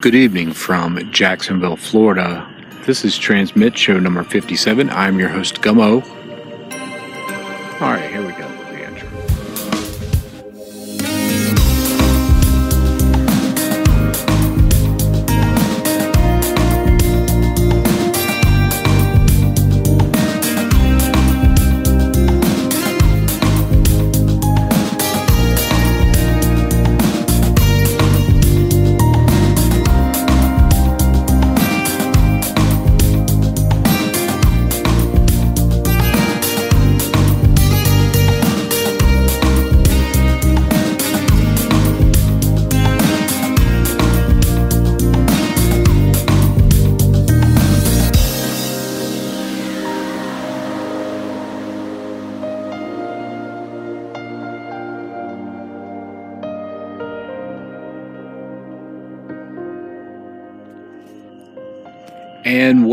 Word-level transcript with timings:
Good 0.00 0.14
evening 0.14 0.52
from 0.52 1.10
Jacksonville, 1.10 1.76
Florida. 1.76 2.48
This 2.86 3.04
is 3.04 3.18
Transmit 3.18 3.76
Show 3.76 3.98
number 3.98 4.22
57. 4.22 4.88
I'm 4.90 5.18
your 5.18 5.28
host, 5.28 5.60
Gummo. 5.60 6.04
All 7.82 7.92
right, 7.94 8.08
here 8.08 8.24
we 8.24 8.27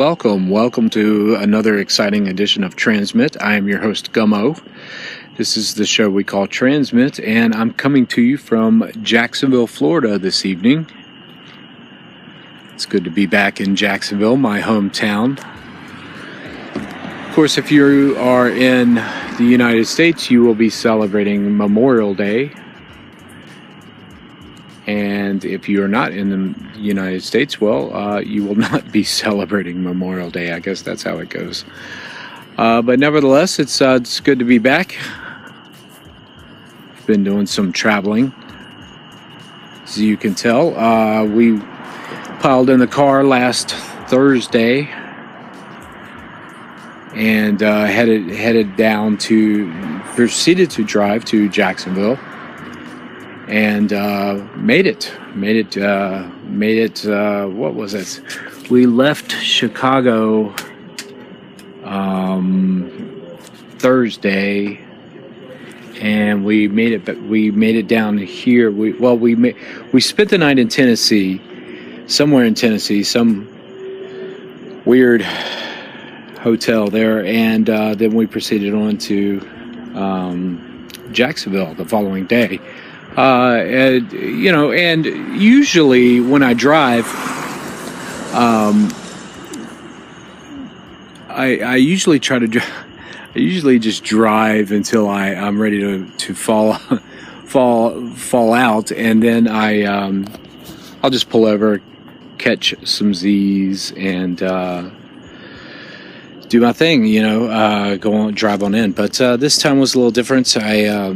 welcome, 0.06 0.50
welcome 0.52 0.88
to 0.88 1.34
another 1.34 1.80
exciting 1.80 2.28
edition 2.28 2.64
of 2.64 2.76
Transmit. 2.76 3.36
I 3.42 3.56
am 3.56 3.68
your 3.68 3.80
host, 3.80 4.14
Gummo. 4.14 4.64
This 5.36 5.58
is 5.58 5.74
the 5.74 5.86
show 5.88 6.12
we 6.12 6.24
call 6.24 6.46
Transmit, 6.46 7.20
and 7.22 7.56
I'm 7.56 7.74
coming 7.74 8.06
to 8.08 8.22
you 8.22 8.38
from 8.38 8.92
Jacksonville, 9.02 9.66
Florida 9.66 10.20
this 10.20 10.46
evening. 10.46 10.86
It's 12.76 12.86
good 12.86 13.04
to 13.06 13.10
be 13.10 13.26
back 13.26 13.60
in 13.60 13.76
Jacksonville, 13.76 14.38
my 14.38 14.62
hometown. 14.62 15.40
Of 17.28 17.34
course, 17.34 17.58
if 17.58 17.72
you 17.72 18.16
are 18.20 18.48
in 18.48 18.94
the 19.40 19.48
United 19.50 19.88
States, 19.88 20.30
you 20.30 20.44
will 20.44 20.54
be 20.54 20.70
celebrating 20.70 21.58
Memorial 21.58 22.14
Day. 22.14 22.52
And 24.88 25.44
if 25.44 25.68
you 25.68 25.84
are 25.84 25.88
not 25.88 26.12
in 26.12 26.30
the 26.30 26.80
United 26.80 27.24
States, 27.24 27.60
well, 27.60 27.94
uh, 27.96 28.20
you 28.20 28.44
will 28.46 28.56
not 28.72 28.92
be 28.92 29.04
celebrating 29.04 29.84
Memorial 29.84 30.30
Day. 30.30 30.52
I 30.52 30.60
guess 30.60 30.82
that's 30.82 31.04
how 31.04 31.18
it 31.18 31.30
goes. 31.30 31.66
Uh, 32.58 32.82
but 32.82 33.00
nevertheless, 33.00 33.60
it's 33.60 33.82
uh, 33.82 33.98
it's 34.00 34.20
good 34.20 34.40
to 34.40 34.46
be 34.46 34.60
back. 34.60 34.96
Been 37.06 37.24
doing 37.24 37.46
some 37.46 37.72
traveling, 37.72 38.34
as 39.84 40.00
you 40.00 40.18
can 40.18 40.34
tell. 40.34 40.76
Uh, 40.78 41.26
we 41.26 41.60
piled 42.40 42.70
in 42.70 42.80
the 42.80 42.88
car 42.88 43.24
last 43.24 43.72
Thursday 44.08 44.90
and 47.14 47.64
uh, 47.64 47.86
headed 47.86 48.30
headed 48.30 48.76
down 48.76 49.18
to 49.18 49.72
proceeded 50.16 50.70
to 50.72 50.84
drive 50.84 51.26
to 51.26 51.50
Jacksonville 51.50 52.18
and 53.48 53.94
uh, 53.94 54.44
made 54.56 54.88
it 54.88 55.12
made 55.36 55.56
it 55.56 55.78
uh, 55.78 56.28
made 56.44 56.78
it 56.78 57.06
uh, 57.06 57.46
what 57.48 57.76
was 57.76 57.94
it? 57.94 58.22
We 58.70 58.86
left 58.88 59.32
Chicago 59.32 60.54
um, 61.84 62.90
Thursday 63.78 64.80
and 66.00 66.44
we 66.44 66.68
made 66.68 66.94
it 66.94 67.22
we 67.24 67.52
made 67.52 67.76
it 67.76 67.88
down 67.88 68.18
here. 68.18 68.72
We 68.72 68.94
well 68.94 69.18
we 69.18 69.36
ma- 69.36 69.58
we 69.92 70.02
spent 70.02 70.30
the 70.30 70.38
night 70.38 70.58
in 70.58 70.68
Tennessee 70.68 71.42
somewhere 72.08 72.46
in 72.46 72.56
Tennessee 72.56 73.04
some 73.04 73.52
weird 74.86 75.22
hotel 76.42 76.90
there 76.90 77.26
and 77.26 77.70
uh, 77.70 77.96
then 77.96 78.14
we 78.14 78.26
proceeded 78.28 78.74
on 78.74 78.98
to 78.98 79.40
um, 79.96 80.88
Jacksonville 81.12 81.74
the 81.76 81.86
following 81.86 82.26
day 82.26 82.60
uh, 83.18 83.64
and, 83.66 84.12
you 84.12 84.52
know, 84.52 84.72
and 84.74 85.06
usually 85.40 86.20
when 86.20 86.44
I 86.44 86.54
drive, 86.54 87.06
um, 88.34 88.94
I, 91.30 91.60
I 91.60 91.76
usually 91.78 92.20
try 92.20 92.40
to, 92.40 92.62
I 93.36 93.40
usually 93.40 93.80
just 93.80 94.04
drive 94.04 94.72
until 94.72 95.08
I, 95.10 95.30
I'm 95.30 95.62
ready 95.62 95.80
to, 95.80 96.10
to 96.10 96.36
fall, 96.36 96.74
fall, 97.46 98.10
fall 98.12 98.54
out. 98.54 98.92
And 98.92 99.24
then 99.24 99.48
I, 99.48 99.84
um, 99.84 100.26
I'll 101.02 101.10
just 101.10 101.30
pull 101.30 101.46
over, 101.46 101.82
catch 102.38 102.76
some 102.86 103.14
Z's 103.14 103.94
and, 103.96 104.44
uh, 104.44 104.90
do 106.50 106.60
my 106.60 106.74
thing, 106.74 107.06
you 107.06 107.22
know, 107.22 107.48
uh, 107.48 107.96
go 107.96 108.14
on, 108.14 108.34
drive 108.34 108.62
on 108.62 108.76
in. 108.76 108.92
But, 108.92 109.22
uh, 109.22 109.38
this 109.38 109.58
time 109.58 109.80
was 109.80 109.96
a 109.96 110.00
little 110.00 110.12
different. 110.12 110.58
I, 110.58 110.86
uh, 110.86 111.16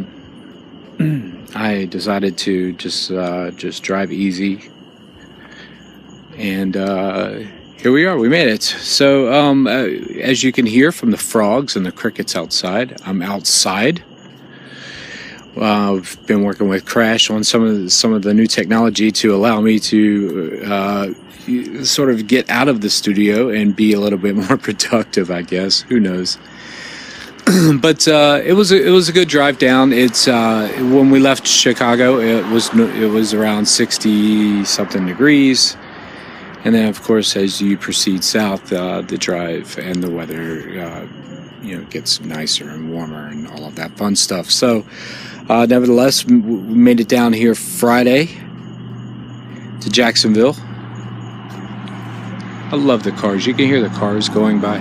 I 1.59 1.83
decided 1.87 2.37
to 2.39 2.71
just 2.71 3.11
uh, 3.11 3.51
just 3.51 3.83
drive 3.83 4.13
easy, 4.13 4.71
and 6.37 6.77
uh, 6.77 7.39
here 7.75 7.91
we 7.91 8.05
are. 8.05 8.17
We 8.17 8.29
made 8.29 8.47
it. 8.47 8.63
So, 8.63 9.33
um, 9.33 9.67
uh, 9.67 9.87
as 10.21 10.41
you 10.41 10.53
can 10.53 10.65
hear 10.65 10.93
from 10.93 11.11
the 11.11 11.17
frogs 11.17 11.75
and 11.75 11.85
the 11.85 11.91
crickets 11.91 12.33
outside, 12.33 13.01
I'm 13.05 13.21
outside. 13.21 14.01
I've 15.59 16.17
been 16.27 16.43
working 16.43 16.69
with 16.69 16.85
Crash 16.85 17.29
on 17.29 17.43
some 17.43 17.65
of 17.65 17.77
the, 17.77 17.89
some 17.89 18.13
of 18.13 18.21
the 18.21 18.33
new 18.33 18.47
technology 18.47 19.11
to 19.11 19.35
allow 19.35 19.59
me 19.59 19.79
to 19.79 20.61
uh, 20.65 21.83
sort 21.83 22.09
of 22.09 22.25
get 22.27 22.49
out 22.49 22.69
of 22.69 22.79
the 22.79 22.89
studio 22.89 23.49
and 23.49 23.75
be 23.75 23.91
a 23.91 23.99
little 23.99 24.19
bit 24.19 24.35
more 24.47 24.55
productive. 24.55 25.29
I 25.29 25.41
guess 25.41 25.81
who 25.81 25.99
knows. 25.99 26.37
but 27.81 28.07
uh, 28.07 28.41
it 28.43 28.53
was 28.53 28.71
a, 28.71 28.87
it 28.87 28.91
was 28.91 29.09
a 29.09 29.11
good 29.11 29.27
drive 29.27 29.57
down. 29.57 29.91
It's 29.91 30.27
uh, 30.27 30.69
when 30.93 31.09
we 31.09 31.19
left 31.19 31.47
Chicago, 31.47 32.19
it 32.19 32.45
was 32.47 32.69
it 32.75 33.09
was 33.09 33.33
around 33.33 33.67
sixty 33.67 34.63
something 34.65 35.07
degrees, 35.07 35.75
and 36.63 36.75
then 36.75 36.87
of 36.87 37.01
course 37.01 37.35
as 37.35 37.59
you 37.59 37.75
proceed 37.77 38.23
south, 38.23 38.71
uh, 38.71 39.01
the 39.01 39.17
drive 39.17 39.79
and 39.79 40.03
the 40.03 40.11
weather, 40.11 40.59
uh, 40.79 41.07
you 41.63 41.77
know, 41.77 41.83
gets 41.85 42.21
nicer 42.21 42.69
and 42.69 42.91
warmer 42.91 43.27
and 43.27 43.47
all 43.47 43.65
of 43.65 43.75
that 43.75 43.97
fun 43.97 44.15
stuff. 44.15 44.51
So, 44.51 44.85
uh, 45.47 45.65
nevertheless, 45.65 46.25
we 46.25 46.35
made 46.35 46.99
it 46.99 47.07
down 47.07 47.33
here 47.33 47.55
Friday 47.55 48.27
to 49.81 49.89
Jacksonville. 49.89 50.55
I 52.71 52.75
love 52.75 53.01
the 53.01 53.11
cars. 53.11 53.47
You 53.47 53.55
can 53.55 53.65
hear 53.65 53.81
the 53.81 53.95
cars 53.97 54.29
going 54.29 54.59
by. 54.59 54.77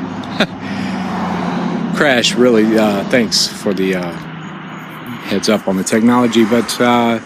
Crash 1.99 2.37
really 2.37 2.79
uh, 2.79 3.03
thanks 3.09 3.49
for 3.49 3.75
the 3.75 3.97
uh, 3.97 4.13
heads 5.27 5.49
up 5.49 5.67
on 5.67 5.77
the 5.77 5.83
technology 5.83 6.45
but 6.45 6.81
uh, 6.81 7.19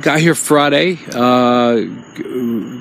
got 0.00 0.18
here 0.18 0.34
friday 0.34 0.98
uh, 1.12 1.82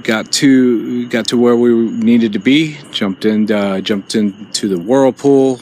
got 0.01 0.31
to 0.31 1.07
got 1.09 1.27
to 1.27 1.37
where 1.37 1.55
we 1.55 1.71
needed 1.91 2.33
to 2.33 2.39
be 2.39 2.79
jumped 2.89 3.25
in 3.25 3.51
uh, 3.51 3.79
jumped 3.79 4.15
into 4.15 4.67
the 4.67 4.79
whirlpool 4.79 5.59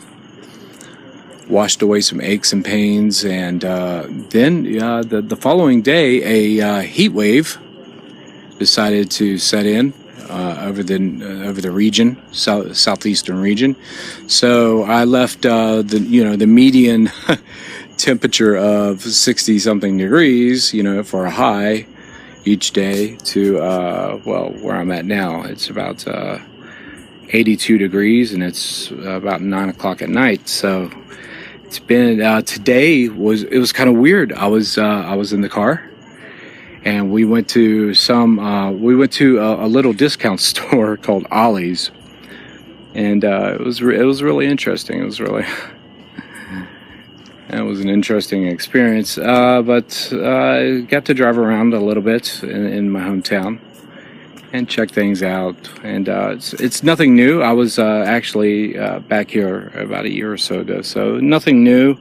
washed 1.50 1.82
away 1.82 2.00
some 2.00 2.22
aches 2.22 2.54
and 2.54 2.64
pains 2.64 3.26
and 3.26 3.66
uh, 3.66 4.06
then 4.30 4.64
the, 4.64 5.22
the 5.22 5.36
following 5.36 5.82
day 5.82 6.58
a 6.58 6.82
heat 6.84 7.10
wave 7.10 7.58
decided 8.58 9.12
to 9.12 9.38
set 9.38 9.66
in 9.66 9.94
uh, 10.30 10.62
over 10.62 10.84
the 10.84 10.96
uh, 10.96 11.48
over 11.48 11.62
the 11.62 11.72
region, 11.72 12.22
south, 12.32 12.76
southeastern 12.76 13.40
region. 13.40 13.76
So 14.28 14.84
I 14.84 15.04
left 15.04 15.46
uh, 15.46 15.82
the 15.82 16.00
you 16.00 16.24
know 16.24 16.36
the 16.36 16.48
median 16.48 17.12
temperature 17.98 18.56
of 18.56 19.02
sixty 19.02 19.60
something 19.60 19.98
degrees, 19.98 20.74
you 20.74 20.84
know, 20.84 21.04
for 21.04 21.26
a 21.26 21.32
high 21.32 21.88
each 22.46 22.72
day 22.72 23.16
to 23.18 23.60
uh, 23.60 24.20
well 24.26 24.50
where 24.62 24.76
I'm 24.76 24.92
at 24.92 25.06
now. 25.06 25.44
It's 25.44 25.70
about 25.70 26.08
uh, 26.08 26.40
82 27.32 27.78
degrees, 27.78 28.34
and 28.34 28.42
it's 28.42 28.92
about 28.92 29.42
nine 29.42 29.70
o'clock 29.70 30.02
at 30.02 30.10
night. 30.10 30.50
So 30.50 30.90
it's 31.64 31.80
been 31.80 32.22
uh, 32.22 32.42
today 32.42 33.08
was 33.08 33.44
it 33.44 33.60
was 33.60 33.72
kind 33.72 33.90
of 33.90 33.96
weird. 33.96 34.34
I 34.34 34.48
was 34.48 34.78
I 34.78 35.16
was 35.16 35.34
in 35.34 35.42
the 35.42 35.50
car 35.50 35.90
and 36.84 37.12
we 37.12 37.26
went 37.26 37.50
to 37.50 37.94
some 37.94 38.40
uh, 38.40 38.72
we 38.72 38.96
went 38.96 39.12
to 39.14 39.40
a, 39.40 39.66
a, 39.66 39.68
little 39.68 39.94
discount 39.94 40.40
store 40.52 40.98
called 40.98 41.26
Ollie's, 41.32 41.92
and 42.94 43.24
uh, 43.24 43.56
it 43.56 43.62
was 43.62 43.82
re- 43.82 44.00
it 44.00 44.04
was 44.04 44.24
really 44.24 44.48
interesting. 44.48 45.02
It 45.02 45.06
was 45.06 45.20
really 45.20 45.46
It 47.52 47.62
was 47.62 47.80
an 47.80 47.90
interesting 47.90 48.46
experience, 48.46 49.18
uh, 49.18 49.64
but 49.64 50.10
I 50.14 50.18
uh, 50.18 50.80
got 50.82 51.06
to 51.06 51.16
drive 51.16 51.36
around 51.36 51.74
a 51.74 51.80
little 51.80 52.04
bit 52.04 52.44
in, 52.44 52.68
in 52.68 52.92
my 52.92 53.00
hometown 53.00 53.60
and 54.54 54.70
check 54.70 54.92
things 54.92 55.24
out. 55.24 55.56
And 55.84 56.08
uh, 56.08 56.34
it's, 56.34 56.54
it's 56.54 56.84
nothing 56.84 57.16
new. 57.16 57.42
I 57.42 57.54
was 57.54 57.80
uh, 57.80 58.04
actually 58.06 58.74
back 59.08 59.32
here 59.32 59.70
about 59.70 60.06
a 60.06 60.12
year 60.12 60.32
or 60.32 60.38
so 60.38 60.60
ago, 60.60 60.84
so 60.84 61.18
nothing 61.18 61.64
new 61.64 61.98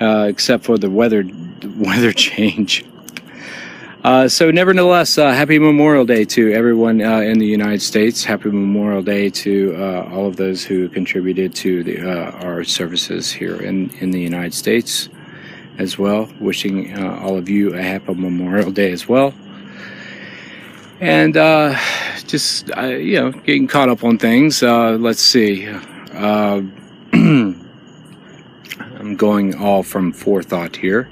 uh, 0.00 0.26
except 0.28 0.64
for 0.64 0.78
the 0.78 0.90
weather 0.90 1.24
weather 1.78 2.12
change. 2.12 2.84
Uh, 4.04 4.28
so, 4.28 4.50
nevertheless, 4.50 5.16
uh, 5.16 5.32
happy 5.32 5.58
Memorial 5.58 6.04
Day 6.04 6.26
to 6.26 6.52
everyone 6.52 7.00
uh, 7.00 7.20
in 7.20 7.38
the 7.38 7.46
United 7.46 7.80
States. 7.80 8.22
Happy 8.22 8.50
Memorial 8.50 9.00
Day 9.00 9.30
to 9.30 9.74
uh, 9.78 10.10
all 10.12 10.26
of 10.26 10.36
those 10.36 10.62
who 10.62 10.90
contributed 10.90 11.54
to 11.54 11.82
the, 11.82 12.06
uh, 12.06 12.32
our 12.44 12.64
services 12.64 13.32
here 13.32 13.56
in, 13.62 13.88
in 14.00 14.10
the 14.10 14.20
United 14.20 14.52
States 14.52 15.08
as 15.78 15.96
well. 15.96 16.28
Wishing 16.38 16.94
all 17.02 17.38
of 17.38 17.48
you 17.48 17.72
a 17.72 17.80
happy 17.80 18.12
Memorial 18.12 18.70
Day 18.70 18.92
as 18.92 19.08
well. 19.08 19.32
And 21.00 21.32
just, 22.26 22.68
you 22.68 23.20
know, 23.20 23.30
getting 23.32 23.66
caught 23.66 23.88
up 23.88 24.04
on 24.04 24.18
things. 24.18 24.60
let's 24.60 25.22
see. 25.22 25.66
I'm 26.12 27.56
going 29.16 29.54
all 29.54 29.82
from 29.82 30.12
forethought 30.12 30.76
here. 30.76 31.08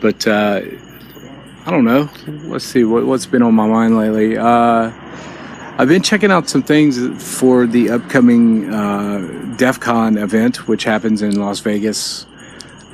But 0.00 0.26
I 1.68 1.70
don't 1.70 1.84
know. 1.84 2.08
Let's 2.48 2.64
see 2.64 2.84
what, 2.84 3.04
what's 3.04 3.26
been 3.26 3.42
on 3.42 3.52
my 3.52 3.66
mind 3.66 3.94
lately. 3.94 4.38
Uh, 4.38 4.90
I've 5.76 5.88
been 5.88 6.00
checking 6.00 6.30
out 6.30 6.48
some 6.48 6.62
things 6.62 6.96
for 7.36 7.66
the 7.66 7.90
upcoming 7.90 8.72
uh, 8.72 9.54
DEF 9.58 9.78
CON 9.78 10.16
event, 10.16 10.66
which 10.66 10.84
happens 10.84 11.20
in 11.20 11.38
Las 11.38 11.60
Vegas 11.60 12.24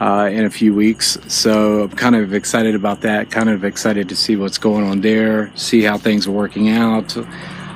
uh, 0.00 0.28
in 0.32 0.44
a 0.44 0.50
few 0.50 0.74
weeks. 0.74 1.16
So 1.28 1.84
I'm 1.84 1.90
kind 1.90 2.16
of 2.16 2.34
excited 2.34 2.74
about 2.74 3.02
that. 3.02 3.30
Kind 3.30 3.48
of 3.48 3.62
excited 3.62 4.08
to 4.08 4.16
see 4.16 4.34
what's 4.34 4.58
going 4.58 4.82
on 4.82 5.02
there, 5.02 5.56
see 5.56 5.82
how 5.82 5.96
things 5.96 6.26
are 6.26 6.32
working 6.32 6.70
out. 6.70 7.16
Uh, 7.16 7.24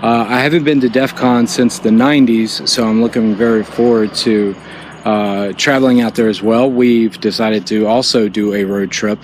I 0.03 0.41
haven't 0.41 0.65
been 0.65 0.81
to 0.81 0.89
DEF 0.89 1.15
CON 1.15 1.47
since 1.47 1.79
the 1.79 1.91
90s, 1.91 2.67
so 2.67 2.89
I'm 2.89 3.01
looking 3.01 3.37
very 3.37 3.63
forward 3.63 4.17
to 4.17 4.57
uh, 5.05 5.53
traveling 5.53 6.01
out 6.01 6.17
there 6.17 6.29
as 6.29 6.43
well. 6.43 6.69
We've 6.69 7.21
decided 7.21 7.69
to 7.69 7.87
also 7.87 8.29
do 8.29 8.53
a 8.53 8.65
road 8.65 8.91
trip 8.91 9.21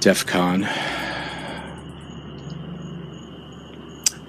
DEF 0.00 0.26
CON. 0.26 0.66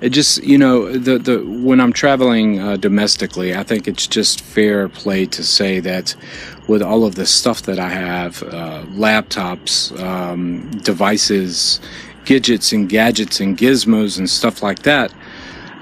It 0.01 0.09
just, 0.09 0.43
you 0.43 0.57
know, 0.57 0.91
the 0.97 1.17
the 1.17 1.39
when 1.45 1.79
I'm 1.79 1.93
traveling 1.93 2.59
uh, 2.59 2.75
domestically, 2.75 3.55
I 3.55 3.63
think 3.63 3.87
it's 3.87 4.05
just 4.05 4.41
fair 4.41 4.89
play 4.89 5.25
to 5.27 5.43
say 5.43 5.79
that 5.79 6.13
with 6.67 6.81
all 6.81 7.05
of 7.05 7.15
the 7.15 7.25
stuff 7.25 7.61
that 7.63 7.79
I 7.79 7.87
have, 7.89 8.43
uh, 8.43 8.83
laptops, 8.89 9.97
um, 10.01 10.69
devices, 10.81 11.79
gadgets 12.25 12.73
and 12.73 12.89
gadgets 12.89 13.39
and 13.39 13.57
gizmos 13.57 14.17
and 14.17 14.29
stuff 14.29 14.61
like 14.61 14.79
that, 14.83 15.13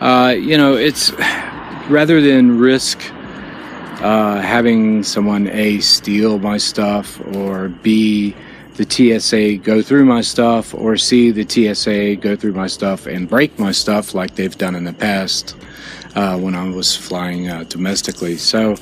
uh, 0.01 0.35
you 0.37 0.55
know, 0.55 0.75
it's 0.75 1.11
rather 1.89 2.21
than 2.21 2.59
risk 2.59 2.99
uh, 4.01 4.39
having 4.41 5.03
someone 5.03 5.47
a 5.47 5.79
steal 5.79 6.39
my 6.39 6.57
stuff 6.57 7.19
or 7.35 7.69
b 7.69 8.35
the 8.75 9.19
TSA 9.19 9.57
go 9.57 9.81
through 9.81 10.05
my 10.05 10.21
stuff 10.21 10.73
or 10.73 10.97
see 10.97 11.31
the 11.31 11.47
TSA 11.47 12.15
go 12.15 12.35
through 12.35 12.53
my 12.53 12.67
stuff 12.67 13.05
and 13.05 13.27
break 13.27 13.57
my 13.59 13.71
stuff 13.71 14.13
like 14.13 14.35
they've 14.35 14.57
done 14.57 14.75
in 14.75 14.83
the 14.83 14.93
past 14.93 15.55
uh, 16.15 16.37
when 16.37 16.55
I 16.55 16.69
was 16.69 16.95
flying 16.95 17.49
uh, 17.49 17.63
domestically. 17.67 18.37
So 18.37 18.75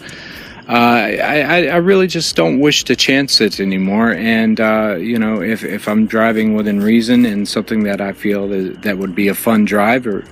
uh, 0.70 0.72
I, 0.72 1.68
I, 1.68 1.76
really 1.78 2.06
just 2.06 2.36
don't 2.36 2.60
wish 2.60 2.84
to 2.84 2.96
chance 2.96 3.42
it 3.42 3.60
anymore. 3.60 4.14
And, 4.14 4.60
uh, 4.60 4.98
you 5.00 5.18
know, 5.18 5.42
if, 5.42 5.64
if 5.64 5.88
I'm 5.88 6.06
driving 6.06 6.54
within 6.54 6.80
reason 6.80 7.26
and 7.26 7.48
something 7.48 7.84
that 7.84 8.02
I 8.02 8.14
feel 8.14 8.48
that, 8.50 8.84
that 8.84 9.00
would 9.00 9.16
be 9.16 9.30
a 9.30 9.34
fun 9.34 9.66
drive 9.66 10.06
or 10.06 10.24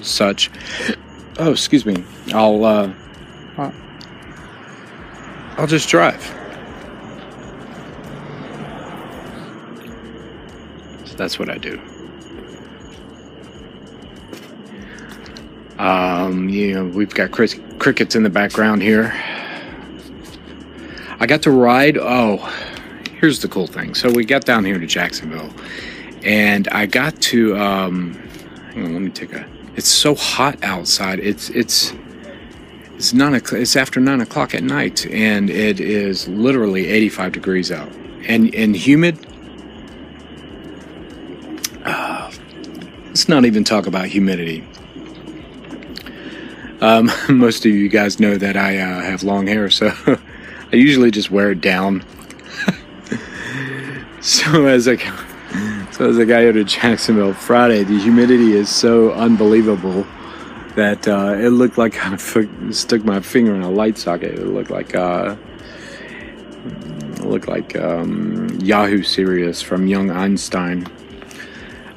such, 0.00 0.48
oh, 1.38 1.50
excuse 1.50 1.84
me, 1.84 2.04
I'll, 2.32 2.64
uh, 2.64 2.92
I'll 5.56 5.66
just 5.66 5.88
drive. 5.88 6.39
That's 11.20 11.38
what 11.38 11.50
I 11.50 11.58
do. 11.58 11.78
Um, 15.78 16.48
you 16.48 16.72
know, 16.72 16.86
we've 16.86 17.12
got 17.12 17.30
crickets 17.30 18.14
in 18.14 18.22
the 18.22 18.30
background 18.30 18.80
here. 18.80 19.12
I 21.18 21.26
got 21.26 21.42
to 21.42 21.50
ride. 21.50 21.98
Oh, 21.98 22.38
here's 23.20 23.40
the 23.40 23.48
cool 23.48 23.66
thing. 23.66 23.94
So 23.94 24.10
we 24.10 24.24
got 24.24 24.46
down 24.46 24.64
here 24.64 24.78
to 24.78 24.86
Jacksonville, 24.86 25.52
and 26.22 26.66
I 26.68 26.86
got 26.86 27.20
to. 27.20 27.54
Um, 27.58 28.14
hang 28.72 28.86
on, 28.86 28.92
let 28.94 29.02
me 29.02 29.10
take 29.10 29.34
a. 29.34 29.46
It's 29.76 29.88
so 29.88 30.14
hot 30.14 30.64
outside. 30.64 31.18
It's 31.18 31.50
it's 31.50 31.92
it's 32.94 33.12
nine. 33.12 33.34
It's 33.34 33.76
after 33.76 34.00
nine 34.00 34.22
o'clock 34.22 34.54
at 34.54 34.62
night, 34.62 35.04
and 35.04 35.50
it 35.50 35.80
is 35.80 36.28
literally 36.28 36.86
85 36.86 37.32
degrees 37.32 37.70
out, 37.70 37.92
and 38.26 38.54
and 38.54 38.74
humid. 38.74 39.29
Not 43.30 43.46
even 43.46 43.64
talk 43.64 43.86
about 43.86 44.06
humidity. 44.06 44.66
Um, 46.82 47.10
most 47.28 47.64
of 47.64 47.72
you 47.72 47.88
guys 47.88 48.20
know 48.20 48.36
that 48.36 48.56
I 48.56 48.78
uh, 48.78 49.00
have 49.00 49.22
long 49.22 49.46
hair, 49.46 49.70
so 49.70 49.92
I 50.72 50.76
usually 50.76 51.10
just 51.10 51.30
wear 51.30 51.52
it 51.52 51.60
down. 51.60 52.04
so 54.20 54.66
as 54.66 54.88
I 54.88 54.96
so 55.92 56.10
as 56.10 56.18
I 56.18 56.24
got 56.24 56.40
here 56.40 56.52
to 56.52 56.64
Jacksonville 56.64 57.34
Friday, 57.34 57.84
the 57.84 57.98
humidity 57.98 58.52
is 58.52 58.68
so 58.68 59.12
unbelievable 59.12 60.06
that 60.76 61.06
uh, 61.08 61.34
it 61.38 61.50
looked 61.50 61.78
like 61.78 61.98
I 62.04 62.16
stuck 62.16 63.04
my 63.04 63.20
finger 63.20 63.54
in 63.54 63.62
a 63.62 63.70
light 63.70 63.98
socket. 63.98 64.34
It 64.34 64.46
looked 64.46 64.70
like 64.70 64.94
uh, 64.94 65.36
it 66.64 67.24
looked 67.24 67.48
like 67.48 67.76
um, 67.76 68.48
Yahoo 68.60 69.02
Serious 69.02 69.62
from 69.62 69.86
Young 69.86 70.10
Einstein. 70.10 70.86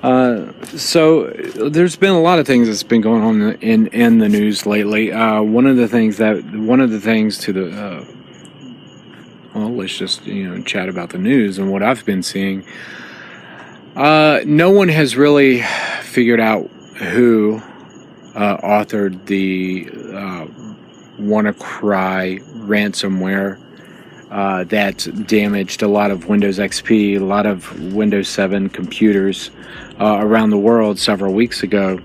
Uh, 0.04 0.52
so 0.76 1.28
there's 1.70 1.96
been 1.96 2.12
a 2.12 2.22
lot 2.22 2.38
of 2.38 2.46
things 2.46 2.68
that's 2.68 2.84
been 2.84 3.00
going 3.00 3.24
on 3.24 3.54
in 3.62 3.88
in 3.88 4.18
the 4.18 4.28
news 4.28 4.66
lately. 4.66 5.14
Uh, 5.14 5.42
one 5.42 5.66
of 5.66 5.78
the 5.78 5.88
things 5.88 6.18
that 6.18 6.44
one 6.54 6.82
of 6.82 6.92
the 6.92 7.00
things 7.00 7.38
to 7.38 7.54
the 7.54 7.72
uh, 7.72 8.06
well, 9.56 9.74
let's 9.74 9.98
just 9.98 10.26
you 10.26 10.50
know 10.50 10.62
chat 10.64 10.90
about 10.90 11.12
the 11.12 11.18
news 11.18 11.58
and 11.58 11.72
what 11.72 11.82
I've 11.82 12.06
been 12.06 12.22
seeing. 12.22 12.66
Uh, 13.96 14.42
no 14.46 14.72
one 14.72 14.90
has 14.90 15.16
really 15.16 15.62
figured 16.02 16.42
out 16.42 16.70
who 16.98 17.62
uh, 18.36 18.58
authored 18.58 19.26
the 19.28 19.88
uh, 19.90 20.48
WannaCry 21.18 22.44
ransomware 22.66 23.58
uh, 24.34 24.64
that 24.64 25.28
damaged 25.28 25.84
a 25.84 25.88
lot 25.88 26.10
of 26.10 26.28
Windows 26.28 26.58
XP, 26.58 27.18
a 27.18 27.24
lot 27.24 27.46
of 27.46 27.94
Windows 27.94 28.28
7 28.28 28.68
computers 28.68 29.52
uh, 30.02 30.18
around 30.22 30.50
the 30.50 30.58
world 30.58 30.98
several 30.98 31.36
weeks 31.36 31.62
ago. 31.62 32.00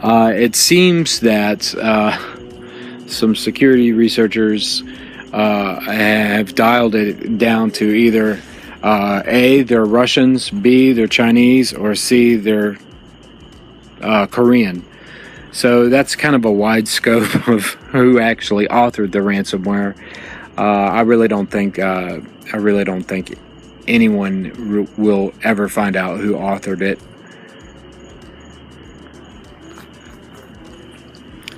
Uh, 0.00 0.32
it 0.36 0.54
seems 0.54 1.18
that 1.18 1.74
uh, 1.74 2.16
some 3.08 3.34
security 3.34 3.92
researchers 3.92 4.84
uh, 5.32 5.80
have 5.80 6.54
dialed 6.54 6.94
it 6.94 7.38
down 7.38 7.72
to 7.72 7.86
either 7.86 8.40
A, 8.84 9.62
they're 9.62 9.84
Russians, 9.84 10.50
B, 10.50 10.92
they're 10.92 11.08
Chinese, 11.08 11.74
or 11.74 11.96
C, 11.96 12.36
they're 12.36 12.78
Korean. 14.30 14.84
So 15.50 15.88
that's 15.88 16.14
kind 16.14 16.36
of 16.36 16.44
a 16.44 16.52
wide 16.52 16.86
scope 16.86 17.34
of 17.48 17.64
who 17.90 18.20
actually 18.20 18.68
authored 18.68 19.10
the 19.10 19.18
ransomware. 19.18 19.96
Uh, 20.58 20.90
I 20.92 21.02
really 21.02 21.28
don't 21.28 21.48
think 21.48 21.78
uh, 21.78 22.18
I 22.52 22.56
really 22.56 22.82
don't 22.82 23.04
think 23.04 23.38
anyone 23.86 24.88
will 24.96 25.32
ever 25.44 25.68
find 25.68 25.94
out 25.94 26.18
who 26.18 26.34
authored 26.34 26.82
it. 26.82 26.98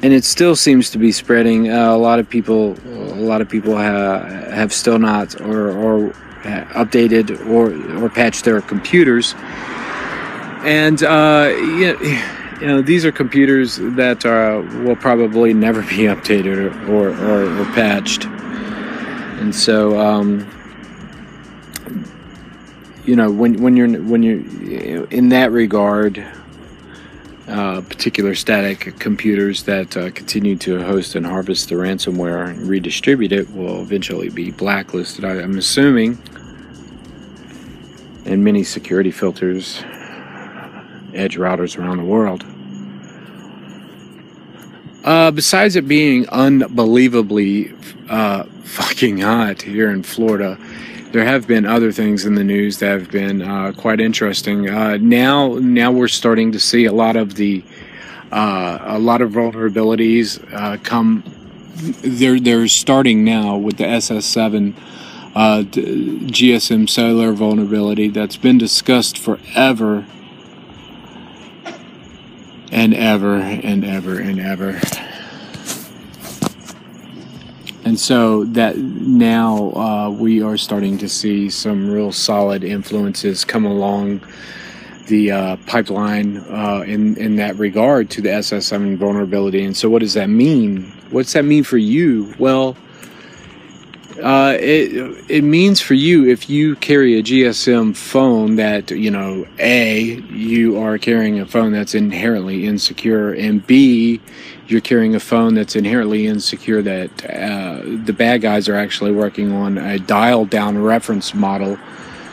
And 0.03 0.13
it 0.13 0.25
still 0.25 0.55
seems 0.55 0.91
to 0.91 0.99
be 0.99 1.13
spreading. 1.13 1.71
Uh, 1.71 1.95
a 1.95 1.97
lot 1.97 2.19
of 2.19 2.29
people, 2.29 2.77
a 2.85 3.23
lot 3.23 3.41
of 3.41 3.49
people 3.49 3.75
ha- 3.75 4.23
have 4.51 4.73
still 4.73 4.99
not 4.99 5.41
or, 5.41 5.71
or 5.71 6.11
updated 6.43 7.47
or 7.49 8.05
or 8.05 8.11
patched 8.11 8.45
their 8.45 8.61
computers. 8.61 9.35
And 10.63 11.03
uh, 11.03 11.55
you, 11.57 11.97
know, 12.67 12.83
these 12.83 13.07
are 13.07 13.13
computers 13.13 13.77
that 13.81 14.27
are, 14.27 14.61
will 14.85 14.97
probably 14.97 15.55
never 15.55 15.81
be 15.81 16.05
updated 16.13 16.87
or, 16.87 16.93
or, 16.93 17.09
or, 17.09 17.61
or 17.61 17.65
patched. 17.73 18.27
And 19.41 19.55
so, 19.55 19.99
um, 19.99 20.47
you 23.07 23.17
know, 23.17 23.31
when 23.31 23.61
when 23.63 23.75
you're 23.75 23.89
when 24.03 24.23
you're 24.23 25.07
in 25.07 25.31
that 25.31 25.51
regard, 25.51 26.25
uh, 27.49 27.81
particular 27.81 28.35
static 28.35 28.99
computers 28.99 29.63
that 29.63 29.97
uh, 29.97 30.11
continue 30.11 30.57
to 30.57 30.83
host 30.85 31.15
and 31.15 31.25
harvest 31.25 31.71
the 31.71 31.75
ransomware 31.75 32.51
and 32.51 32.69
redistribute 32.69 33.33
it 33.33 33.51
will 33.53 33.81
eventually 33.81 34.29
be 34.29 34.51
blacklisted. 34.51 35.25
I, 35.25 35.41
I'm 35.41 35.57
assuming, 35.57 36.19
and 38.27 38.45
many 38.45 38.63
security 38.63 39.11
filters, 39.11 39.83
edge 41.15 41.39
routers 41.39 41.79
around 41.79 41.97
the 41.97 42.05
world. 42.05 42.45
Uh, 45.11 45.29
besides 45.33 45.75
it 45.75 45.89
being 45.89 46.29
unbelievably 46.29 47.75
uh, 48.09 48.45
fucking 48.63 49.19
hot 49.19 49.61
here 49.61 49.91
in 49.91 50.05
Florida, 50.05 50.57
there 51.11 51.25
have 51.25 51.49
been 51.49 51.67
other 51.67 51.91
things 51.91 52.25
in 52.25 52.37
the 52.37 52.45
news 52.45 52.79
that 52.79 52.93
have 52.93 53.11
been 53.11 53.43
uh, 53.43 53.73
quite 53.77 54.01
interesting. 54.01 54.69
Uh, 54.69 54.97
now, 54.99 55.55
now 55.55 55.91
we're 55.91 56.07
starting 56.07 56.53
to 56.53 56.61
see 56.61 56.85
a 56.85 56.93
lot 56.93 57.17
of 57.17 57.35
the 57.35 57.61
uh, 58.31 58.79
a 58.83 59.01
lot 59.01 59.21
of 59.21 59.33
vulnerabilities 59.33 60.39
uh, 60.55 60.77
come. 60.85 61.25
They're 62.05 62.39
they're 62.39 62.69
starting 62.69 63.25
now 63.25 63.57
with 63.57 63.79
the 63.79 63.85
SS7 63.87 64.77
uh, 65.35 65.65
GSM 65.65 66.89
cellular 66.89 67.33
vulnerability 67.33 68.11
that's 68.11 68.37
been 68.37 68.59
discussed 68.59 69.19
forever 69.19 70.07
and 72.71 72.95
ever 72.95 73.37
and 73.37 73.85
ever 73.85 74.19
and 74.21 74.41
ever 74.41 74.81
and 77.85 77.99
so 77.99 78.45
that 78.45 78.77
now 78.77 79.73
uh, 79.73 80.11
we 80.11 80.43
are 80.43 80.57
starting 80.57 80.99
to 80.99 81.09
see 81.09 81.51
some 81.51 81.91
real 81.91 82.13
solid 82.13 82.63
influences 82.63 83.45
come 83.45 83.65
along 83.65 84.21
the 85.09 85.33
uh, 85.33 85.57
pipeline 85.67 86.37
uh, 86.37 86.85
in 86.87 87.17
in 87.17 87.37
that 87.37 87.57
regard 87.57 88.09
to 88.11 88.23
the 88.23 88.29
SS7 88.29 88.97
vulnerability. 88.97 89.65
And 89.65 89.77
so, 89.77 89.91
what 89.91 89.99
does 90.01 90.15
that 90.15 90.29
mean? 90.29 90.93
What's 91.11 91.33
that 91.33 91.45
mean 91.45 91.65
for 91.65 91.79
you? 91.79 92.33
Well, 92.39 92.77
uh, 94.23 94.57
it 94.61 95.25
it 95.29 95.45
means 95.45 95.81
for 95.81 95.95
you 95.95 96.29
if 96.29 96.49
you 96.49 96.77
carry 96.77 97.19
a 97.19 97.23
GSM 97.23 97.97
phone 97.97 98.57
that 98.57 98.91
you 98.91 99.11
know 99.11 99.47
a 99.59 100.21
you 100.31 100.79
are 100.79 100.99
carrying 100.99 101.41
a 101.41 101.47
phone 101.47 101.73
that's 101.73 101.95
inherently 101.95 102.67
insecure, 102.67 103.33
and 103.33 103.67
b 103.67 104.21
you're 104.69 104.81
carrying 104.81 105.15
a 105.17 105.21
phone 105.21 105.55
that's 105.55 105.75
inherently 105.75 106.27
insecure 106.27 106.81
that 106.81 107.11
uh, 107.29 107.83
the 108.05 108.13
bad 108.13 108.41
guys 108.41 108.69
are 108.69 108.77
actually 108.77 109.11
working 109.11 109.51
on 109.51 109.79
a 109.79 109.99
dial 109.99 110.45
down 110.45 110.79
reference 110.79 111.35
model 111.35 111.77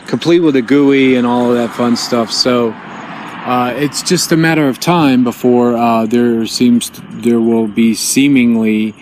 complete 0.07 0.39
with 0.39 0.55
a 0.55 0.61
GUI 0.61 1.15
and 1.15 1.27
all 1.27 1.51
of 1.51 1.57
that 1.57 1.75
fun 1.75 1.95
stuff. 1.95 2.31
So 2.31 2.71
uh, 2.71 3.73
it's 3.77 4.01
just 4.01 4.31
a 4.31 4.37
matter 4.37 4.67
of 4.67 4.79
time 4.79 5.23
before 5.23 5.75
uh, 5.75 6.05
there 6.05 6.45
seems 6.47 6.91
there 7.09 7.39
will 7.39 7.67
be 7.67 7.93
seemingly 7.93 8.93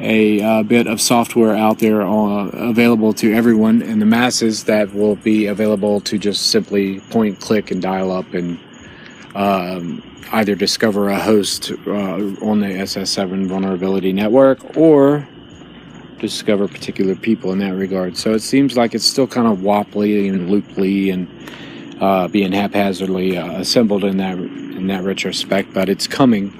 a 0.00 0.40
uh, 0.40 0.62
bit 0.62 0.86
of 0.86 1.00
software 1.00 1.54
out 1.54 1.78
there 1.78 2.02
uh, 2.02 2.46
available 2.48 3.12
to 3.14 3.32
everyone 3.34 3.82
in 3.82 3.98
the 3.98 4.06
masses 4.06 4.64
that 4.64 4.94
will 4.94 5.16
be 5.16 5.46
available 5.46 6.00
to 6.00 6.18
just 6.18 6.50
simply 6.50 7.00
point 7.10 7.40
click 7.40 7.70
and 7.70 7.82
dial 7.82 8.10
up 8.10 8.32
and 8.34 8.58
um, 9.34 10.02
either 10.32 10.54
discover 10.54 11.10
a 11.10 11.18
host 11.18 11.72
uh, 11.86 11.90
on 11.90 12.60
the 12.60 12.66
SS7 12.66 13.46
vulnerability 13.46 14.12
network 14.12 14.76
or 14.76 15.26
discover 16.18 16.68
particular 16.68 17.14
people 17.14 17.52
in 17.52 17.58
that 17.58 17.74
regard. 17.74 18.16
So 18.16 18.34
it 18.34 18.40
seems 18.40 18.76
like 18.76 18.94
it's 18.94 19.04
still 19.04 19.26
kind 19.26 19.48
of 19.48 19.62
wobbly 19.62 20.28
and 20.28 20.50
looply 20.50 21.10
and 21.10 21.28
uh, 22.00 22.28
being 22.28 22.52
haphazardly 22.52 23.36
uh, 23.36 23.60
assembled 23.60 24.04
in 24.04 24.16
that 24.18 24.38
in 24.38 24.86
that 24.86 25.04
retrospect, 25.04 25.74
but 25.74 25.88
it's 25.90 26.06
coming, 26.06 26.50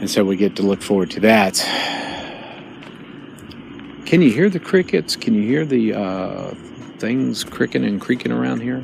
and 0.00 0.10
so 0.10 0.24
we 0.24 0.36
get 0.36 0.56
to 0.56 0.62
look 0.62 0.82
forward 0.82 1.10
to 1.12 1.20
that. 1.20 1.54
Can 4.06 4.22
you 4.22 4.30
hear 4.30 4.48
the 4.48 4.60
crickets? 4.60 5.16
Can 5.16 5.34
you 5.34 5.42
hear 5.42 5.64
the 5.64 5.94
uh, 5.94 6.54
things 6.98 7.42
cricking 7.42 7.84
and 7.84 8.00
creaking 8.00 8.30
around 8.30 8.60
here? 8.60 8.82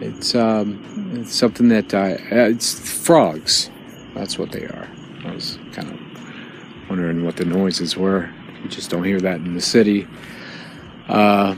It's 0.00 0.34
um, 0.34 0.82
it's 1.14 1.34
something 1.34 1.68
that 1.68 1.92
I, 1.92 2.14
uh, 2.14 2.48
it's 2.48 3.04
frogs. 3.04 3.70
That's 4.14 4.38
what 4.38 4.52
they 4.52 4.64
are. 4.64 4.88
I 5.24 5.34
was 5.34 5.58
kind 5.72 5.90
of 5.90 6.88
wondering 6.88 7.24
what 7.24 7.36
the 7.36 7.44
noises 7.44 7.96
were. 7.96 8.30
You 8.62 8.68
just 8.68 8.90
don't 8.90 9.04
hear 9.04 9.20
that 9.20 9.36
in 9.36 9.54
the 9.54 9.60
city. 9.60 10.06
Uh, 11.08 11.56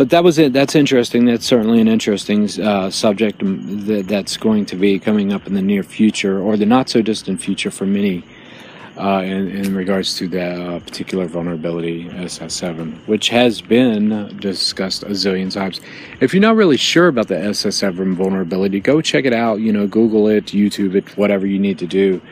but 0.00 0.08
that 0.08 0.24
was 0.24 0.38
it. 0.38 0.54
That's 0.54 0.74
interesting. 0.74 1.26
That's 1.26 1.44
certainly 1.44 1.78
an 1.78 1.86
interesting 1.86 2.48
uh, 2.58 2.88
subject 2.88 3.40
that, 3.40 4.06
that's 4.08 4.38
going 4.38 4.64
to 4.64 4.76
be 4.76 4.98
coming 4.98 5.30
up 5.30 5.46
in 5.46 5.52
the 5.52 5.60
near 5.60 5.82
future 5.82 6.40
or 6.40 6.56
the 6.56 6.64
not 6.64 6.88
so 6.88 7.02
distant 7.02 7.42
future 7.42 7.70
for 7.70 7.84
many 7.84 8.24
uh, 8.96 9.20
in, 9.22 9.48
in, 9.48 9.74
regards 9.74 10.16
to 10.16 10.26
that 10.28 10.58
uh, 10.58 10.80
particular 10.80 11.26
vulnerability, 11.26 12.04
SS7, 12.08 12.96
which 13.08 13.28
has 13.28 13.60
been 13.60 14.34
discussed 14.38 15.02
a 15.02 15.10
zillion 15.10 15.52
times. 15.52 15.82
If 16.22 16.32
you're 16.32 16.40
not 16.40 16.56
really 16.56 16.78
sure 16.78 17.08
about 17.08 17.28
the 17.28 17.34
SS7 17.34 18.14
vulnerability, 18.14 18.80
go 18.80 19.02
check 19.02 19.26
it 19.26 19.34
out. 19.34 19.60
You 19.60 19.70
know, 19.70 19.86
Google 19.86 20.28
it, 20.28 20.46
YouTube 20.46 20.94
it, 20.94 21.14
whatever 21.18 21.46
you 21.46 21.58
need 21.58 21.78
to 21.78 21.86
do, 21.86 22.22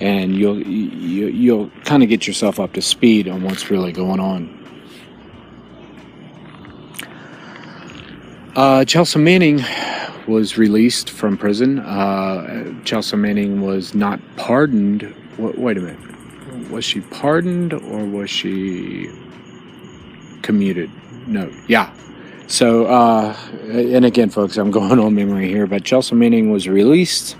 and 0.00 0.34
you'll 0.34 0.66
you, 0.66 1.26
you'll 1.26 1.68
kind 1.84 2.02
of 2.02 2.08
get 2.08 2.26
yourself 2.26 2.58
up 2.58 2.72
to 2.72 2.80
speed 2.80 3.28
on 3.28 3.42
what's 3.42 3.70
really 3.70 3.92
going 3.92 4.20
on. 4.20 4.59
Uh, 8.56 8.84
Chelsea 8.84 9.18
Manning 9.18 9.64
was 10.26 10.58
released 10.58 11.10
from 11.10 11.36
prison. 11.36 11.78
Uh, 11.78 12.74
Chelsea 12.84 13.16
Manning 13.16 13.60
was 13.60 13.94
not 13.94 14.20
pardoned. 14.36 15.14
wait 15.38 15.76
a 15.76 15.80
minute 15.80 16.10
was 16.70 16.84
she 16.84 17.00
pardoned 17.00 17.72
or 17.72 18.04
was 18.04 18.30
she 18.30 19.10
commuted? 20.42 20.90
No, 21.26 21.52
yeah. 21.66 21.92
So, 22.46 22.86
uh, 22.86 23.36
and 23.68 24.04
again, 24.04 24.30
folks, 24.30 24.56
I'm 24.56 24.70
going 24.80 24.98
on 24.98 25.14
memory 25.14 25.48
here, 25.48 25.66
but 25.66 25.84
Chelsea 25.84 26.14
Manning 26.14 26.50
was 26.50 26.68
released 26.68 27.36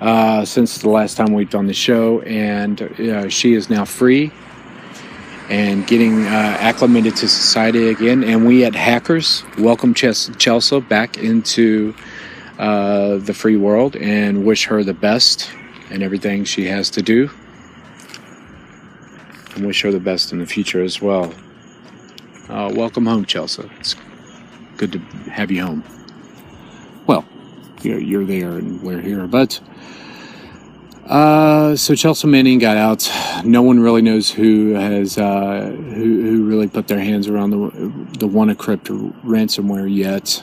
uh, 0.00 0.44
since 0.44 0.78
the 0.78 0.88
last 0.90 1.16
time 1.16 1.32
we've 1.32 1.50
done 1.50 1.66
the 1.66 1.74
show, 1.74 2.20
and 2.22 2.82
uh, 2.82 3.28
she 3.28 3.54
is 3.54 3.70
now 3.70 3.84
free 3.84 4.32
and 5.48 5.86
getting 5.86 6.24
uh, 6.24 6.56
acclimated 6.60 7.16
to 7.16 7.28
society 7.28 7.88
again. 7.88 8.24
And 8.24 8.46
we 8.46 8.64
at 8.64 8.74
Hackers 8.74 9.44
welcome 9.58 9.94
Chelsea 9.94 10.80
back 10.80 11.18
into 11.18 11.94
uh, 12.58 13.18
the 13.18 13.34
free 13.34 13.56
world 13.56 13.96
and 13.96 14.44
wish 14.44 14.64
her 14.66 14.82
the 14.82 14.94
best 14.94 15.50
and 15.90 16.02
everything 16.02 16.44
she 16.44 16.64
has 16.66 16.90
to 16.90 17.02
do 17.02 17.30
and 19.54 19.66
wish 19.66 19.82
her 19.82 19.90
the 19.90 20.00
best 20.00 20.32
in 20.32 20.38
the 20.38 20.46
future 20.46 20.82
as 20.82 21.00
well. 21.00 21.32
Uh, 22.48 22.72
welcome 22.74 23.06
home, 23.06 23.24
Chelsea. 23.24 23.68
It's 23.80 23.96
good 24.76 24.92
to 24.92 24.98
have 25.30 25.50
you 25.50 25.64
home. 25.64 25.84
Well, 27.06 27.24
you're, 27.82 27.98
you're 27.98 28.24
there 28.24 28.52
and 28.52 28.82
we're 28.82 29.00
here, 29.00 29.26
but 29.26 29.60
uh, 31.06 31.76
so 31.76 31.94
Chelsea 31.94 32.26
Manning 32.26 32.58
got 32.58 32.76
out. 32.76 33.10
No 33.44 33.62
one 33.62 33.80
really 33.80 34.02
knows 34.02 34.30
who 34.30 34.74
has 34.74 35.18
uh, 35.18 35.70
who, 35.70 36.22
who 36.22 36.44
really 36.44 36.68
put 36.68 36.88
their 36.88 37.00
hands 37.00 37.28
around 37.28 37.50
the 37.50 37.56
the 38.18 38.28
WannaCrypt 38.28 39.12
ransomware 39.22 39.94
yet. 39.94 40.42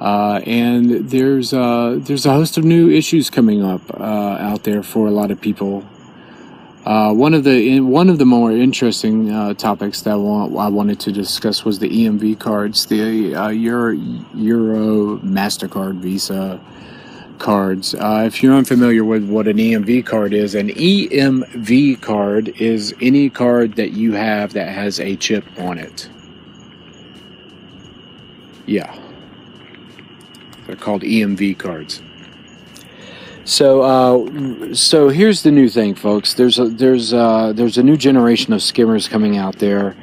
Uh, 0.00 0.40
and 0.46 1.08
there's 1.10 1.52
uh, 1.52 1.98
there's 2.00 2.26
a 2.26 2.32
host 2.32 2.58
of 2.58 2.64
new 2.64 2.90
issues 2.90 3.30
coming 3.30 3.62
up 3.62 3.82
uh, 3.98 4.02
out 4.02 4.64
there 4.64 4.82
for 4.82 5.06
a 5.06 5.10
lot 5.10 5.30
of 5.30 5.40
people 5.40 5.84
uh, 6.84 7.12
one 7.12 7.32
of 7.32 7.44
the 7.44 7.78
one 7.78 8.08
of 8.08 8.18
the 8.18 8.26
more 8.26 8.50
interesting 8.50 9.30
uh, 9.30 9.54
topics 9.54 10.02
that 10.02 10.14
I, 10.14 10.16
want, 10.16 10.56
I, 10.56 10.66
wanted 10.66 10.98
to 11.00 11.12
discuss 11.12 11.64
was 11.64 11.78
the 11.78 11.88
EMV 11.88 12.40
cards, 12.40 12.86
the 12.86 13.36
uh, 13.36 13.48
Euro, 13.50 13.92
Euro 14.34 15.18
Mastercard 15.18 15.98
Visa 15.98 16.60
cards. 17.42 17.94
Uh, 17.94 18.22
if 18.26 18.42
you're 18.42 18.54
unfamiliar 18.54 19.04
with 19.04 19.28
what 19.28 19.46
an 19.48 19.58
EMV 19.58 20.06
card 20.06 20.32
is, 20.32 20.54
an 20.54 20.68
EMV 20.70 22.00
card 22.00 22.48
is 22.60 22.94
any 23.02 23.28
card 23.28 23.74
that 23.74 23.90
you 23.90 24.12
have 24.12 24.54
that 24.54 24.68
has 24.68 25.00
a 25.00 25.16
chip 25.16 25.44
on 25.58 25.76
it. 25.76 26.08
Yeah, 28.64 28.96
they're 30.66 30.76
called 30.76 31.02
EMV 31.02 31.58
cards. 31.58 32.00
So, 33.44 33.82
uh, 33.82 34.74
so 34.74 35.08
here's 35.08 35.42
the 35.42 35.50
new 35.50 35.68
thing, 35.68 35.96
folks. 35.96 36.34
There's 36.34 36.60
a, 36.60 36.68
there's 36.68 37.12
uh, 37.12 37.52
there's 37.54 37.76
a 37.76 37.82
new 37.82 37.96
generation 37.96 38.52
of 38.52 38.62
skimmers 38.62 39.08
coming 39.08 39.36
out 39.36 39.58
there 39.58 39.96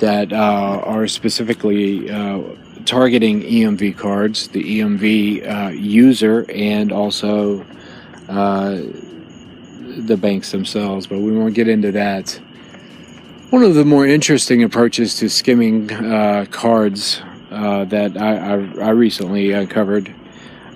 that 0.00 0.32
uh, 0.32 0.80
are 0.82 1.06
specifically 1.06 2.10
uh, 2.10 2.40
targeting 2.86 3.42
EMV 3.42 3.96
cards, 3.96 4.48
the 4.48 4.80
EMV 4.80 5.48
uh, 5.48 5.68
user, 5.70 6.46
and 6.50 6.92
also 6.92 7.64
uh, 8.28 8.80
the 9.98 10.16
banks 10.16 10.52
themselves. 10.52 11.06
But 11.06 11.18
we 11.18 11.36
won't 11.36 11.54
get 11.54 11.68
into 11.68 11.92
that. 11.92 12.40
One 13.50 13.62
of 13.62 13.74
the 13.74 13.84
more 13.84 14.06
interesting 14.06 14.62
approaches 14.62 15.16
to 15.18 15.28
skimming 15.28 15.88
cards 16.50 17.22
that 17.50 18.16
I, 18.16 18.36
I, 18.36 18.86
I 18.86 18.90
recently 18.90 19.52
uncovered 19.52 20.12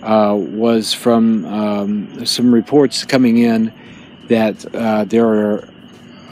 uh, 0.03 0.35
was 0.35 0.95
from 0.95 1.45
um, 1.45 2.25
some 2.25 2.55
reports 2.55 3.05
coming 3.05 3.39
in 3.39 3.73
that 4.29 4.75
uh, 4.75 5.05
there 5.05 5.27
are 5.27 5.69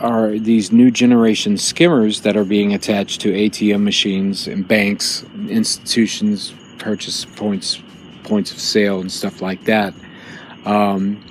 are 0.00 0.38
these 0.38 0.70
new 0.70 0.92
generation 0.92 1.58
skimmers 1.58 2.20
that 2.20 2.36
are 2.36 2.44
being 2.44 2.72
attached 2.72 3.20
to 3.20 3.32
ATM 3.32 3.82
machines 3.82 4.46
and 4.46 4.66
banks, 4.66 5.24
institutions, 5.50 6.54
purchase 6.78 7.24
points, 7.24 7.80
points 8.24 8.52
of 8.52 8.60
sale, 8.60 9.00
and 9.00 9.10
stuff 9.10 9.42
like 9.42 9.64
that. 9.64 9.94
Um, 10.64 11.24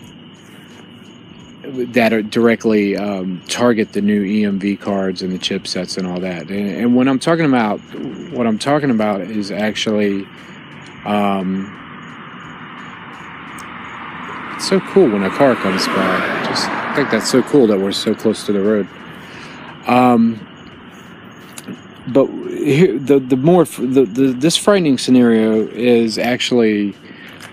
that 1.94 2.14
are 2.14 2.22
directly 2.22 2.96
um, 2.96 3.42
target 3.48 3.94
the 3.94 4.02
new 4.02 4.24
EMV 4.24 4.80
cards 4.80 5.22
and 5.22 5.34
the 5.34 5.38
chipsets 5.38 5.98
and 5.98 6.08
all 6.08 6.20
that. 6.20 6.50
And, 6.50 6.70
and, 6.70 6.96
when 6.96 7.10
I'm 7.10 7.20
talking 7.20 7.46
about 7.46 7.80
what 8.32 8.48
I'm 8.48 8.58
talking 8.58 8.90
about 8.90 9.22
is 9.22 9.52
actually 9.52 10.26
um, 11.06 11.74
it's 14.56 14.68
so 14.68 14.80
cool 14.80 15.10
when 15.10 15.24
a 15.24 15.30
car 15.30 15.56
comes 15.56 15.86
by. 15.88 16.44
Just 16.48 16.68
I 16.68 16.94
think 16.96 17.12
that's 17.12 17.30
so 17.30 17.44
cool 17.44 17.68
that 17.68 17.80
we're 17.80 17.92
so 17.92 18.16
close 18.16 18.46
to 18.46 18.54
the 18.54 18.62
road. 18.62 18.88
Um, 19.88 20.48
but 22.08 22.28
here, 22.28 22.98
the 22.98 23.20
the 23.20 23.38
more 23.38 23.66
the, 23.66 24.06
the 24.06 24.28
this 24.34 24.58
frightening 24.58 24.98
scenario 24.98 25.68
is 25.68 26.18
actually 26.18 26.96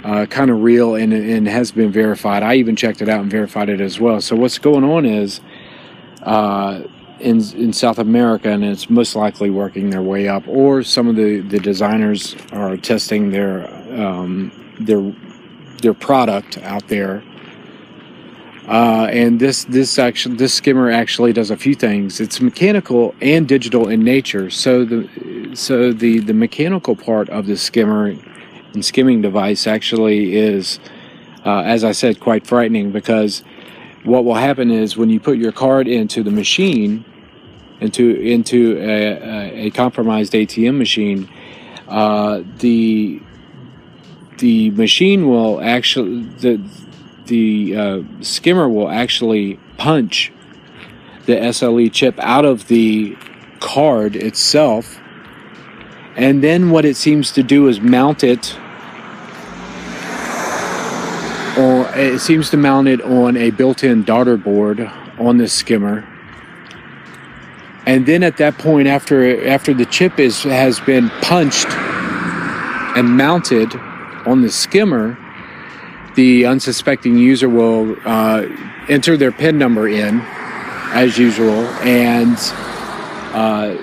uh, 0.05 0.27
kind 0.27 0.51
of 0.51 0.63
real 0.63 0.95
and, 0.95 1.13
and 1.13 1.49
has 1.49 1.73
been 1.73 1.91
verified. 1.91 2.43
I 2.43 2.55
even 2.57 2.77
checked 2.77 3.03
it 3.03 3.09
out 3.09 3.21
and 3.21 3.31
verified 3.31 3.69
it 3.69 3.81
as 3.81 3.99
well. 3.99 4.21
So 4.21 4.37
what's 4.37 4.59
going 4.59 4.85
on 4.85 5.07
is 5.07 5.41
uh, 6.23 6.83
in 7.21 7.41
in 7.55 7.73
South 7.73 7.99
America, 7.99 8.51
and 8.51 8.65
it's 8.65 8.91
most 8.91 9.17
likely 9.17 9.51
working 9.51 9.91
their 9.91 10.03
way 10.03 10.29
up, 10.29 10.47
or 10.47 10.83
some 10.83 11.09
of 11.09 11.17
the, 11.17 11.41
the 11.41 11.59
designers 11.59 12.37
are 12.53 12.77
testing 12.77 13.31
their 13.31 13.69
um, 13.99 14.53
their 14.79 15.15
their 15.83 15.95
product 15.95 16.59
out 16.59 16.87
there. 16.89 17.23
Uh, 18.67 19.09
and 19.13 19.41
this 19.41 19.65
this 19.65 19.99
actually 19.99 20.37
this 20.37 20.55
skimmer 20.55 20.91
actually 20.91 21.33
does 21.33 21.51
a 21.51 21.57
few 21.57 21.75
things. 21.75 22.19
It's 22.19 22.41
mechanical 22.41 23.15
and 23.21 23.47
digital 23.47 23.89
in 23.89 24.03
nature. 24.03 24.49
So 24.49 24.85
the 24.85 25.51
so 25.55 25.93
the 25.93 26.21
the 26.21 26.33
mechanical 26.33 26.97
part 26.97 27.29
of 27.29 27.47
the 27.47 27.59
skimmer 27.59 28.15
and 28.73 28.85
skimming 28.85 29.21
device 29.21 29.67
actually 29.67 30.35
is, 30.35 30.81
uh, 31.45 31.61
as 31.61 31.85
I 31.85 31.93
said, 31.93 32.21
quite 32.21 32.47
frightening 32.47 32.91
because 32.91 33.45
what 34.03 34.25
will 34.25 34.35
happen 34.35 34.71
is 34.71 34.97
when 34.97 35.11
you 35.11 35.21
put 35.21 35.37
your 35.37 35.53
card 35.53 35.87
into 35.87 36.23
the 36.23 36.31
machine, 36.31 37.05
into 37.81 38.17
into 38.17 38.79
a, 38.79 39.67
a 39.67 39.71
compromised 39.73 40.33
ATM 40.33 40.79
machine, 40.79 41.29
uh, 41.89 42.43
the 42.59 43.21
the 44.39 44.71
machine 44.71 45.29
will 45.29 45.61
actually 45.61 46.23
the 46.39 46.57
the 47.27 47.77
uh, 47.77 48.03
skimmer 48.21 48.69
will 48.69 48.89
actually 48.89 49.59
punch 49.77 50.33
the 51.27 51.35
SLE 51.35 51.93
chip 51.93 52.19
out 52.19 52.45
of 52.45 52.69
the 52.69 53.17
card 53.61 54.17
itself. 54.17 54.99
And 56.17 56.43
then 56.43 56.71
what 56.71 56.85
it 56.85 56.97
seems 56.97 57.33
to 57.33 57.43
do 57.43 57.67
is 57.69 57.81
mount 57.81 58.23
it 58.23 58.57
or 61.57 61.89
it 61.95 62.21
seems 62.21 62.51
to 62.51 62.57
mount 62.57 62.89
it 62.89 63.01
on 63.03 63.37
a 63.37 63.51
built-in 63.51 64.03
daughter 64.03 64.37
board 64.37 64.81
on 65.19 65.39
the 65.39 65.49
skimmer 65.49 66.05
and 67.87 68.07
then 68.07 68.23
at 68.23 68.37
that 68.39 68.57
point 68.59 68.89
after 68.89 69.47
after 69.47 69.75
the 69.75 69.85
chip 69.87 70.19
is 70.19 70.43
has 70.43 70.81
been 70.81 71.11
punched 71.23 71.69
and 72.97 73.17
mounted 73.17 73.75
on 74.27 74.43
the 74.43 74.51
skimmer 74.51 75.19
the 76.15 76.47
unsuspecting 76.47 77.17
user 77.17 77.49
will 77.49 77.97
uh, 78.05 78.47
enter 78.89 79.17
their 79.17 79.33
pin 79.33 79.59
number 79.59 79.89
in 79.89 80.21
as 80.93 81.19
usual 81.19 81.65
and 81.83 82.37
uh, 83.35 83.77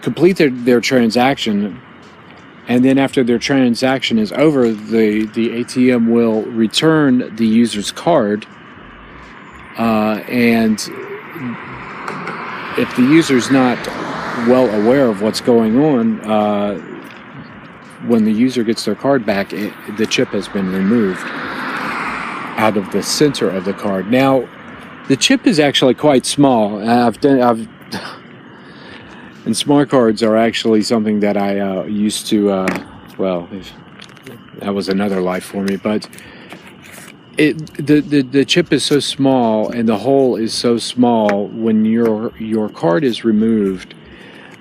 complete 0.00 0.36
their, 0.36 0.50
their 0.50 0.80
transaction 0.80 1.80
and 2.68 2.84
then 2.84 2.98
after 2.98 3.22
their 3.22 3.38
transaction 3.38 4.18
is 4.18 4.32
over, 4.32 4.72
the, 4.72 5.26
the 5.26 5.50
ATM 5.50 6.10
will 6.10 6.42
return 6.42 7.34
the 7.36 7.46
user's 7.46 7.92
card. 7.92 8.44
Uh, 9.78 10.20
and 10.28 10.74
if 12.76 12.96
the 12.96 13.02
user's 13.02 13.50
not 13.50 13.78
well 14.48 14.68
aware 14.82 15.08
of 15.08 15.22
what's 15.22 15.40
going 15.40 15.78
on, 15.78 16.20
uh, 16.22 16.95
when 18.06 18.24
the 18.24 18.32
user 18.32 18.64
gets 18.64 18.84
their 18.84 18.94
card 18.94 19.26
back, 19.26 19.52
it, 19.52 19.72
the 19.96 20.06
chip 20.06 20.28
has 20.28 20.48
been 20.48 20.72
removed 20.72 21.20
out 21.24 22.76
of 22.76 22.90
the 22.92 23.02
center 23.02 23.48
of 23.50 23.64
the 23.64 23.74
card. 23.74 24.10
Now, 24.10 24.48
the 25.08 25.16
chip 25.16 25.46
is 25.46 25.60
actually 25.60 25.94
quite 25.94 26.26
small. 26.26 26.86
I've 26.88 27.20
done, 27.20 27.40
I've 27.40 27.68
and 29.46 29.56
smart 29.56 29.90
cards 29.90 30.22
are 30.22 30.36
actually 30.36 30.82
something 30.82 31.20
that 31.20 31.36
I 31.36 31.60
uh, 31.60 31.84
used 31.84 32.26
to, 32.28 32.50
uh, 32.50 32.86
well, 33.18 33.48
that 34.58 34.74
was 34.74 34.88
another 34.88 35.20
life 35.20 35.44
for 35.44 35.62
me. 35.62 35.76
But 35.76 36.08
it 37.38 37.58
the, 37.76 38.00
the 38.00 38.22
the 38.22 38.44
chip 38.44 38.72
is 38.72 38.84
so 38.84 38.98
small 39.00 39.70
and 39.70 39.88
the 39.88 39.98
hole 39.98 40.36
is 40.36 40.54
so 40.54 40.78
small. 40.78 41.48
When 41.48 41.84
your 41.84 42.36
your 42.38 42.68
card 42.68 43.04
is 43.04 43.24
removed, 43.24 43.94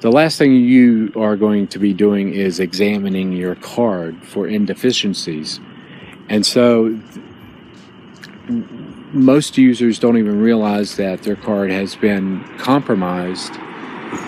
the 0.06 0.12
last 0.12 0.38
thing 0.38 0.54
you 0.54 1.12
are 1.16 1.36
going 1.36 1.66
to 1.66 1.80
be 1.80 1.92
doing 1.92 2.32
is 2.32 2.60
examining 2.60 3.32
your 3.32 3.56
card 3.56 4.16
for 4.24 4.48
indeficiencies, 4.48 5.60
and 6.30 6.46
so 6.46 6.96
most 9.12 9.58
users 9.58 9.98
don't 9.98 10.20
even 10.20 10.40
realize 10.40 10.96
that 10.98 11.24
their 11.24 11.36
card 11.36 11.72
has 11.72 11.96
been 11.96 12.44
compromised 12.60 13.54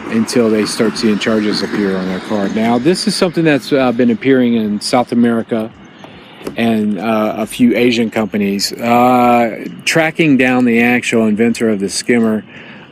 until 0.07 0.49
they 0.49 0.65
start 0.65 0.97
seeing 0.97 1.19
charges 1.19 1.61
appear 1.61 1.95
on 1.95 2.07
their 2.07 2.21
card. 2.21 2.55
Now, 2.55 2.79
this 2.79 3.05
is 3.05 3.15
something 3.15 3.43
that's 3.43 3.71
uh, 3.71 3.91
been 3.91 4.09
appearing 4.09 4.55
in 4.55 4.81
South 4.81 5.11
America 5.11 5.71
and 6.55 6.97
uh, 6.97 7.35
a 7.37 7.45
few 7.45 7.77
Asian 7.77 8.09
companies. 8.09 8.73
Uh, 8.73 9.67
tracking 9.85 10.37
down 10.37 10.65
the 10.65 10.81
actual 10.81 11.27
inventor 11.27 11.69
of 11.69 11.79
the 11.79 11.89
skimmer, 11.89 12.43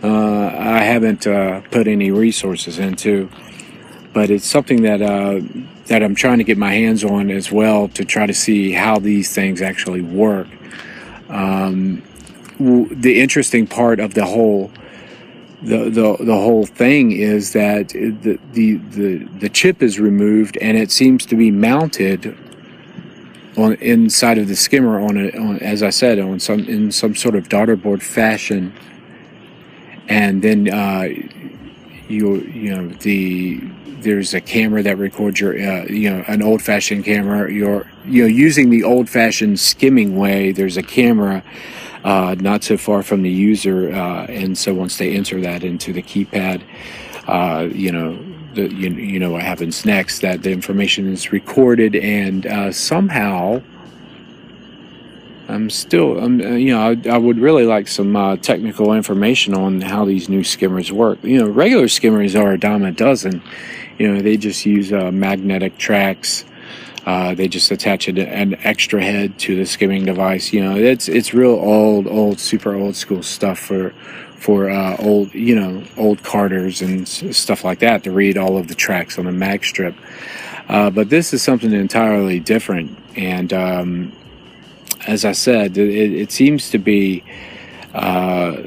uh, 0.05 0.55
I 0.55 0.83
haven't 0.83 1.25
uh, 1.25 1.61
put 1.71 1.87
any 1.87 2.11
resources 2.11 2.77
into, 2.77 3.29
but 4.13 4.29
it's 4.29 4.45
something 4.45 4.83
that 4.83 5.01
uh, 5.01 5.41
that 5.87 6.03
I'm 6.03 6.13
trying 6.13 6.37
to 6.37 6.43
get 6.43 6.57
my 6.57 6.73
hands 6.73 7.03
on 7.03 7.31
as 7.31 7.51
well 7.51 7.87
to 7.89 8.05
try 8.05 8.27
to 8.27 8.33
see 8.33 8.71
how 8.71 8.99
these 8.99 9.33
things 9.33 9.63
actually 9.63 10.01
work. 10.01 10.47
Um, 11.29 12.03
the 12.59 13.19
interesting 13.19 13.65
part 13.65 13.99
of 13.99 14.13
the 14.13 14.25
whole 14.25 14.71
the, 15.63 15.89
the 15.89 16.17
the 16.23 16.35
whole 16.35 16.67
thing 16.67 17.11
is 17.11 17.53
that 17.53 17.89
the, 17.89 18.39
the 18.53 18.75
the 18.75 19.17
the 19.39 19.49
chip 19.49 19.81
is 19.81 19.99
removed 19.99 20.57
and 20.61 20.77
it 20.77 20.91
seems 20.91 21.25
to 21.25 21.35
be 21.35 21.49
mounted 21.49 22.37
on 23.57 23.73
inside 23.75 24.37
of 24.37 24.47
the 24.47 24.55
skimmer 24.55 24.99
on 24.99 25.17
on 25.17 25.57
as 25.59 25.81
I 25.81 25.89
said 25.89 26.19
on 26.19 26.39
some 26.39 26.59
in 26.65 26.91
some 26.91 27.15
sort 27.15 27.35
of 27.35 27.49
daughter 27.49 27.75
board 27.75 28.03
fashion 28.03 28.73
and 30.07 30.41
then 30.41 30.69
uh, 30.71 31.07
you 32.07 32.35
you 32.41 32.75
know 32.75 32.87
the 32.99 33.59
there's 33.99 34.33
a 34.33 34.41
camera 34.41 34.83
that 34.83 34.97
records 34.97 35.39
your 35.39 35.53
uh, 35.53 35.85
you 35.85 36.09
know 36.09 36.23
an 36.27 36.41
old 36.41 36.61
fashioned 36.61 37.03
camera 37.05 37.51
you're 37.51 37.89
you 38.05 38.21
know 38.21 38.27
using 38.27 38.69
the 38.69 38.83
old 38.83 39.09
fashioned 39.09 39.59
skimming 39.59 40.15
way 40.15 40.51
there's 40.51 40.77
a 40.77 40.83
camera 40.83 41.43
uh, 42.05 42.35
not 42.39 42.63
so 42.63 42.77
far 42.77 43.01
from 43.01 43.23
the 43.23 43.31
user. 43.31 43.91
Uh, 43.91 44.25
and 44.25 44.57
so 44.57 44.73
once 44.73 44.97
they 44.97 45.13
enter 45.13 45.41
that 45.41 45.63
into 45.63 45.91
the 45.91 46.03
keypad, 46.03 46.61
uh, 47.27 47.67
you 47.73 47.91
know, 47.91 48.15
the, 48.53 48.71
you, 48.73 48.89
you 48.91 49.19
know 49.19 49.31
what 49.31 49.41
happens 49.41 49.85
next, 49.85 50.19
that 50.19 50.43
the 50.43 50.51
information 50.51 51.11
is 51.11 51.33
recorded 51.33 51.95
and 51.95 52.45
uh, 52.45 52.71
somehow 52.71 53.61
I'm 55.47 55.69
still, 55.69 56.17
I'm, 56.17 56.41
uh, 56.41 56.49
you 56.49 56.73
know, 56.73 56.81
I, 56.81 57.09
I, 57.09 57.17
would 57.17 57.37
really 57.37 57.65
like 57.65 57.87
some 57.87 58.15
uh, 58.15 58.37
technical 58.37 58.93
information 58.93 59.53
on 59.53 59.81
how 59.81 60.03
these 60.05 60.27
new 60.27 60.43
skimmers 60.43 60.91
work. 60.91 61.23
You 61.23 61.39
know, 61.39 61.47
regular 61.47 61.87
skimmers 61.87 62.35
are 62.35 62.53
a 62.53 62.59
dime 62.59 62.83
a 62.83 62.91
dozen. 62.91 63.43
You 63.99 64.11
know, 64.11 64.21
they 64.21 64.37
just 64.37 64.65
use 64.65 64.91
magnetic 64.91 65.77
tracks 65.77 66.45
uh, 67.05 67.35
they 67.35 67.47
just 67.47 67.69
attach 67.69 68.07
an, 68.07 68.17
an 68.17 68.55
extra 68.63 69.01
head 69.01 69.37
to 69.37 69.55
the 69.55 69.65
skimming 69.65 70.05
device. 70.05 70.51
You 70.51 70.63
know, 70.63 70.75
it's 70.75 71.07
it's 71.07 71.33
real 71.33 71.51
old, 71.51 72.07
old, 72.07 72.39
super 72.39 72.73
old 72.75 72.95
school 72.95 73.21
stuff 73.21 73.59
for 73.59 73.91
for 74.37 74.69
uh, 74.69 74.97
old, 74.97 75.33
you 75.33 75.55
know, 75.55 75.83
old 75.97 76.23
carders 76.23 76.81
and 76.81 77.07
stuff 77.07 77.63
like 77.63 77.79
that 77.79 78.03
to 78.03 78.11
read 78.11 78.37
all 78.37 78.57
of 78.57 78.67
the 78.67 78.75
tracks 78.75 79.19
on 79.19 79.25
the 79.25 79.31
mag 79.31 79.63
strip. 79.63 79.95
Uh, 80.67 80.89
but 80.89 81.09
this 81.09 81.31
is 81.31 81.43
something 81.43 81.71
entirely 81.71 82.39
different, 82.39 82.97
and 83.15 83.53
um, 83.53 84.11
as 85.07 85.25
I 85.25 85.31
said, 85.33 85.77
it, 85.77 86.13
it 86.13 86.31
seems 86.31 86.69
to 86.71 86.77
be 86.77 87.23
uh, 87.93 88.61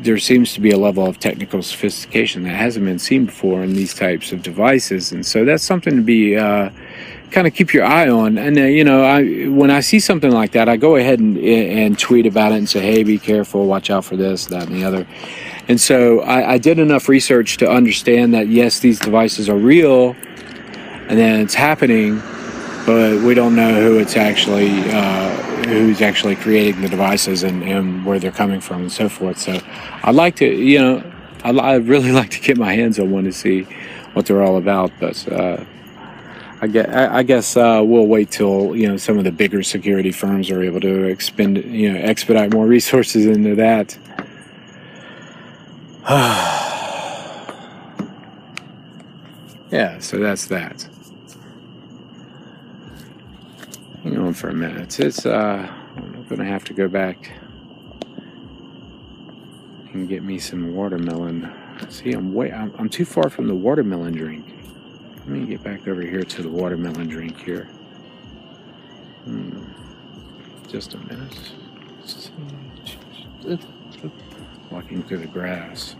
there 0.00 0.18
seems 0.18 0.54
to 0.54 0.60
be 0.60 0.70
a 0.70 0.78
level 0.78 1.06
of 1.06 1.18
technical 1.18 1.62
sophistication 1.62 2.44
that 2.44 2.50
hasn't 2.54 2.84
been 2.84 2.98
seen 2.98 3.26
before 3.26 3.62
in 3.62 3.74
these 3.74 3.92
types 3.92 4.32
of 4.32 4.42
devices, 4.42 5.12
and 5.12 5.26
so 5.26 5.44
that's 5.44 5.64
something 5.64 5.96
to 5.96 6.02
be 6.02 6.36
uh, 6.36 6.70
kind 7.30 7.46
of 7.46 7.54
keep 7.54 7.74
your 7.74 7.84
eye 7.84 8.08
on. 8.08 8.38
And 8.38 8.56
uh, 8.56 8.62
you 8.62 8.84
know, 8.84 9.04
I 9.04 9.48
when 9.48 9.70
I 9.70 9.80
see 9.80 10.00
something 10.00 10.30
like 10.30 10.52
that, 10.52 10.68
I 10.68 10.76
go 10.76 10.96
ahead 10.96 11.18
and 11.18 11.36
and 11.38 11.98
tweet 11.98 12.26
about 12.26 12.52
it 12.52 12.56
and 12.56 12.68
say, 12.68 12.80
"Hey, 12.80 13.02
be 13.02 13.18
careful, 13.18 13.66
watch 13.66 13.90
out 13.90 14.04
for 14.04 14.16
this, 14.16 14.46
that, 14.46 14.68
and 14.68 14.76
the 14.76 14.84
other." 14.84 15.06
And 15.68 15.80
so 15.80 16.20
I, 16.20 16.52
I 16.52 16.58
did 16.58 16.78
enough 16.78 17.08
research 17.08 17.58
to 17.58 17.70
understand 17.70 18.32
that 18.34 18.48
yes, 18.48 18.80
these 18.80 18.98
devices 18.98 19.48
are 19.48 19.58
real, 19.58 20.16
and 21.08 21.18
then 21.18 21.40
it's 21.40 21.54
happening, 21.54 22.22
but 22.88 23.20
we 23.20 23.34
don't 23.34 23.54
know 23.54 23.82
who 23.82 23.98
it's 23.98 24.16
actually 24.16 24.70
uh, 24.88 25.28
who's 25.66 26.00
actually 26.00 26.34
creating 26.34 26.80
the 26.80 26.88
devices 26.88 27.42
and, 27.42 27.62
and 27.62 28.06
where 28.06 28.18
they're 28.18 28.32
coming 28.32 28.62
from 28.62 28.80
and 28.80 28.90
so 28.90 29.10
forth. 29.10 29.36
So 29.36 29.60
I'd 30.02 30.14
like 30.14 30.36
to, 30.36 30.46
you 30.46 30.78
know, 30.78 31.12
I'd, 31.44 31.58
I'd 31.58 31.86
really 31.86 32.12
like 32.12 32.30
to 32.30 32.40
get 32.40 32.56
my 32.56 32.72
hands 32.72 32.98
on 32.98 33.10
one 33.10 33.24
to 33.24 33.32
see 33.32 33.64
what 34.14 34.24
they're 34.24 34.42
all 34.42 34.56
about, 34.56 34.90
but. 34.98 35.30
Uh, 35.30 35.64
I 36.60 36.66
guess, 36.66 36.88
I 36.88 37.22
guess 37.22 37.56
uh, 37.56 37.82
we'll 37.84 38.08
wait 38.08 38.32
till 38.32 38.74
you 38.74 38.88
know 38.88 38.96
some 38.96 39.16
of 39.16 39.22
the 39.22 39.30
bigger 39.30 39.62
security 39.62 40.10
firms 40.10 40.50
are 40.50 40.60
able 40.60 40.80
to 40.80 41.04
expend 41.04 41.58
you 41.58 41.92
know 41.92 42.00
expedite 42.00 42.52
more 42.52 42.66
resources 42.66 43.26
into 43.26 43.54
that. 43.54 43.96
yeah, 49.70 50.00
so 50.00 50.18
that's 50.18 50.46
that. 50.46 50.88
Hang 54.04 54.16
on 54.16 54.32
for 54.32 54.48
a 54.48 54.54
minute. 54.54 55.00
It's 55.00 55.26
uh, 55.26 55.68
I'm 55.96 56.24
gonna 56.28 56.44
have 56.44 56.64
to 56.64 56.72
go 56.72 56.86
back 56.86 57.32
and 59.92 60.08
get 60.08 60.22
me 60.22 60.38
some 60.38 60.74
watermelon. 60.74 61.52
See, 61.88 62.12
I'm 62.12 62.32
way 62.32 62.52
I'm, 62.52 62.72
I'm 62.78 62.88
too 62.88 63.04
far 63.04 63.28
from 63.28 63.48
the 63.48 63.54
watermelon 63.56 64.12
drink. 64.14 64.46
Let 65.18 65.28
me 65.28 65.46
get 65.46 65.64
back 65.64 65.88
over 65.88 66.00
here 66.00 66.22
to 66.22 66.42
the 66.42 66.48
watermelon 66.48 67.08
drink 67.08 67.38
here. 67.40 67.64
Hmm. 69.24 69.64
Just 70.68 70.94
a 70.94 70.98
minute. 70.98 71.52
Walking 74.70 75.02
through 75.02 75.18
the 75.18 75.26
grass. 75.26 75.96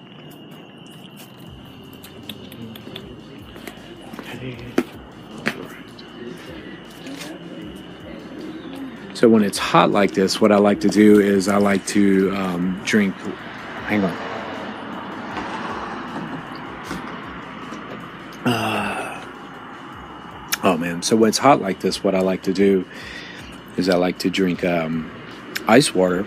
Okay. 4.20 4.56
So 9.18 9.28
when 9.28 9.42
it's 9.42 9.58
hot 9.58 9.90
like 9.90 10.12
this, 10.12 10.40
what 10.40 10.52
I 10.52 10.58
like 10.58 10.80
to 10.82 10.88
do 10.88 11.18
is 11.18 11.48
I 11.48 11.56
like 11.56 11.84
to 11.88 12.30
um, 12.36 12.80
drink. 12.84 13.16
Hang 13.86 14.04
on. 14.04 14.16
Oh 20.62 20.76
man! 20.76 21.02
So 21.02 21.16
when 21.16 21.30
it's 21.30 21.38
hot 21.38 21.60
like 21.60 21.80
this, 21.80 22.04
what 22.04 22.14
I 22.14 22.20
like 22.20 22.42
to 22.42 22.52
do 22.52 22.84
is 23.76 23.88
I 23.88 23.96
like 23.96 24.20
to 24.20 24.30
drink 24.30 24.64
um, 24.64 25.10
ice 25.66 25.92
water, 25.92 26.24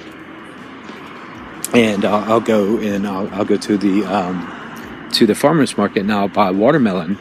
and 1.73 2.03
I'll, 2.03 2.33
I'll 2.33 2.41
go 2.41 2.77
and 2.77 3.07
I'll, 3.07 3.33
I'll, 3.33 3.45
go 3.45 3.55
to 3.55 3.77
the 3.77 4.03
um, 4.03 5.09
to 5.13 5.25
the 5.25 5.35
farmers 5.35 5.77
market 5.77 6.01
and 6.01 6.11
I'll 6.11 6.27
buy 6.27 6.51
watermelon, 6.51 7.17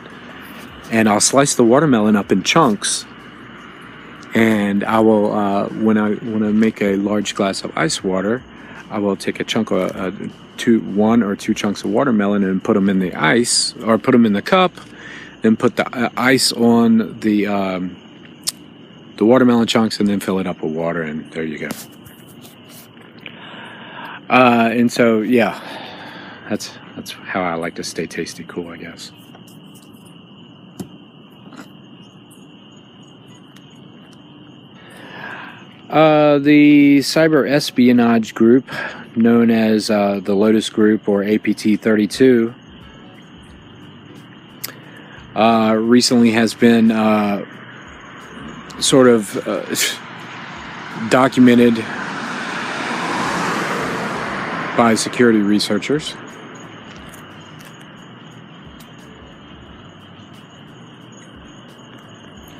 and 0.91 1.09
I'll 1.09 1.21
slice 1.21 1.55
the 1.55 1.65
watermelon 1.65 2.17
up 2.17 2.33
in 2.33 2.43
chunks, 2.43 3.07
and 4.41 4.85
I 4.85 5.01
will 5.01 5.33
uh, 5.33 5.69
when 5.69 5.99
I 5.99 6.15
when 6.15 6.43
I 6.43 6.53
make 6.53 6.81
a 6.83 6.97
large 6.97 7.35
glass 7.35 7.65
of 7.65 7.77
ice 7.77 8.03
water, 8.03 8.43
I 8.91 8.99
will 8.99 9.17
take 9.17 9.41
a 9.41 9.45
chunk 9.45 9.71
of 9.71 9.95
uh, 9.95 10.13
two 10.57 10.81
one 10.81 11.23
or 11.23 11.37
two 11.37 11.55
chunks 11.55 11.85
of 11.85 11.91
watermelon 11.91 12.45
and 12.45 12.63
put 12.63 12.75
them 12.75 12.89
in 12.89 12.99
the 12.99 13.15
ice 13.15 13.75
or 13.85 13.99
put 13.99 14.13
them 14.13 14.27
in 14.27 14.33
the 14.33 14.43
cup 14.43 14.73
then 15.43 15.57
put 15.57 15.77
the 15.77 15.87
uh, 15.97 16.11
ice 16.17 16.53
on 16.53 17.19
the 17.21 17.47
um, 17.47 17.97
the 19.17 19.25
watermelon 19.25 19.67
chunks, 19.67 20.01
and 20.01 20.09
then 20.09 20.21
fill 20.21 20.39
it 20.39 20.47
up 20.47 20.63
with 20.63 20.73
water, 20.73 21.03
and 21.03 21.31
there 21.33 21.45
you 21.45 21.59
go. 21.59 21.69
Uh, 24.29 24.71
and 24.73 24.93
so, 24.93 25.21
yeah, 25.21 25.61
that's 26.49 26.79
that's 26.95 27.13
how 27.13 27.43
I 27.43 27.55
like 27.55 27.75
to 27.77 27.85
stay 27.85 28.07
tasty 28.07 28.45
cool, 28.45 28.69
I 28.69 28.77
guess. 28.77 29.13
Uh, 35.91 36.39
the 36.39 36.99
cyber 36.99 37.51
espionage 37.51 38.33
group, 38.33 38.65
known 39.17 39.51
as 39.51 39.91
uh, 39.91 40.21
the 40.23 40.33
Lotus 40.33 40.71
Group 40.71 41.09
or 41.09 41.25
APT 41.25 41.81
32, 41.81 42.55
uh, 45.35 45.75
recently 45.77 46.31
has 46.31 46.55
been 46.55 46.93
uh, 46.93 47.45
sort 48.81 49.09
of 49.09 49.37
uh, 49.49 49.67
documented 51.09 51.75
by 54.77 54.95
security 54.97 55.41
researchers. 55.41 56.15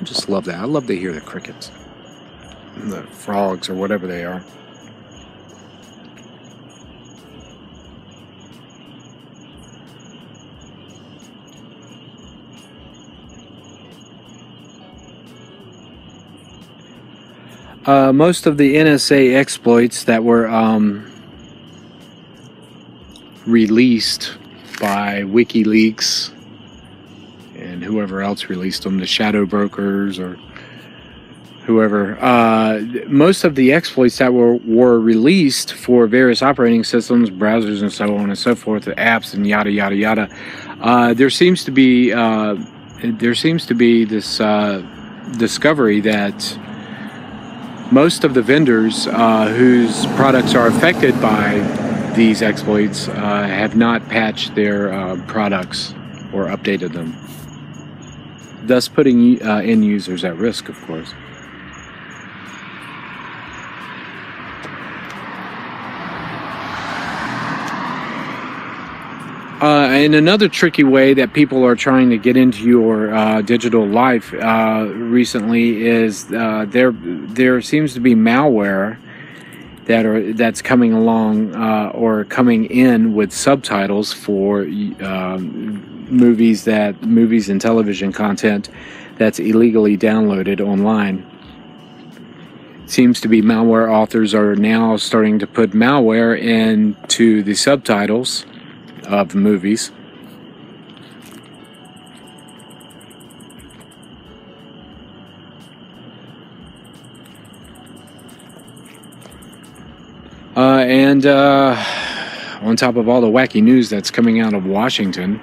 I 0.01 0.03
just 0.03 0.29
love 0.29 0.47
that. 0.47 0.57
I 0.57 0.65
love 0.65 0.89
to 0.89 0.97
hear 0.97 1.13
the 1.13 1.21
crickets, 1.21 1.71
the 2.89 3.03
frogs, 3.03 3.69
or 3.69 3.75
whatever 3.75 4.07
they 4.07 4.25
are. 4.25 4.43
Uh, 17.87 18.13
most 18.13 18.47
of 18.47 18.57
the 18.57 18.77
NSA 18.77 19.35
exploits 19.35 20.05
that 20.05 20.23
were 20.23 20.49
um, 20.49 21.11
released 23.47 24.37
by 24.81 25.23
WikiLeaks 25.23 26.31
and 27.57 27.83
whoever 27.83 28.21
else 28.23 28.45
released 28.47 28.85
them, 28.85 28.99
the 28.99 29.07
shadow 29.07 29.45
brokers 29.45 30.19
or 30.19 30.39
whoever. 31.65 32.19
Uh, 32.21 32.81
most 33.07 33.45
of 33.45 33.55
the 33.55 33.73
exploits 33.73 34.19
that 34.19 34.33
were, 34.33 34.57
were 34.57 34.99
released 34.99 35.75
for 35.75 36.07
various 36.07 36.43
operating 36.43 36.85
systems, 36.85 37.31
browsers, 37.31 37.83
and 37.83 37.93
so 37.93 38.17
on 38.17 38.31
and 38.31 38.39
so 38.39 38.55
forth, 38.55 38.87
apps 38.87 39.35
and 39.35 39.47
yada 39.47 39.71
yada 39.71 39.95
yada. 39.95 40.29
Uh, 40.81 41.15
there 41.15 41.31
seems 41.31 41.65
to 41.65 41.71
be 41.71 42.13
uh, 42.13 42.57
there 43.03 43.35
seems 43.35 43.67
to 43.67 43.75
be 43.75 44.05
this 44.05 44.41
uh, 44.41 44.83
discovery 45.39 46.01
that 46.01 46.59
most 47.93 48.25
of 48.25 48.35
the 48.35 48.43
vendors 48.43 49.07
uh, 49.07 49.49
whose 49.49 50.07
products 50.17 50.55
are 50.55 50.69
affected 50.69 51.21
by 51.21 51.59
these 52.15 52.43
exploits 52.43 53.09
uh, 53.09 53.13
have 53.13 53.77
not 53.77 54.07
patched 54.09 54.55
their 54.55 55.17
products 55.27 55.93
or 56.33 56.47
updated 56.47 56.93
them, 56.93 57.17
thus 58.67 58.89
putting 58.89 59.41
end 59.43 59.85
users 59.85 60.25
at 60.25 60.37
risk, 60.37 60.69
of 60.69 60.81
course. 60.83 61.13
Uh, 69.61 69.89
and 69.91 70.15
another 70.15 70.49
tricky 70.49 70.85
way 70.85 71.13
that 71.13 71.35
people 71.35 71.63
are 71.63 71.77
trying 71.77 72.09
to 72.09 72.17
get 72.17 72.35
into 72.35 72.65
your 72.65 73.13
uh, 73.13 73.43
digital 73.43 73.87
life 73.87 74.33
uh, 74.33 74.87
recently 74.95 75.87
is 75.87 76.33
uh, 76.33 76.65
there 76.67 76.93
there 76.93 77.61
seems 77.61 77.93
to 77.93 78.01
be 78.01 78.15
malware 78.15 78.97
that 79.85 80.07
are 80.07 80.33
that's 80.33 80.63
coming 80.63 80.95
along 80.95 81.55
uh, 81.55 81.91
or 81.93 82.25
coming 82.25 82.65
in 82.71 83.13
with 83.13 83.35
subtitles 83.35 84.15
for 84.15 84.63
um, 85.03 86.07
movies 86.09 86.65
that 86.65 87.03
movies 87.03 87.51
and 87.51 87.61
television 87.61 88.15
content 88.15 88.71
that's 89.19 89.39
illegally 89.39 89.99
downloaded 89.99 90.63
online. 90.63 91.27
Seems 92.87 93.21
to 93.21 93.29
be 93.29 93.43
malware 93.43 93.93
authors 93.93 94.33
are 94.33 94.57
now 94.57 94.97
starting 94.97 95.39
to 95.39 95.47
put 95.47 95.73
malware 95.73 96.35
into 96.41 97.43
the 97.43 97.55
subtitles 97.55 98.47
of 99.11 99.35
movies. 99.35 99.91
Uh, 110.57 110.85
and 110.87 111.27
uh, 111.27 111.77
on 112.61 112.77
top 112.77 112.97
of 112.97 113.09
all 113.09 113.21
the 113.21 113.27
wacky 113.27 113.63
news 113.63 113.89
that's 113.89 114.11
coming 114.11 114.41
out 114.41 114.53
of 114.53 114.67
Washington, 114.67 115.41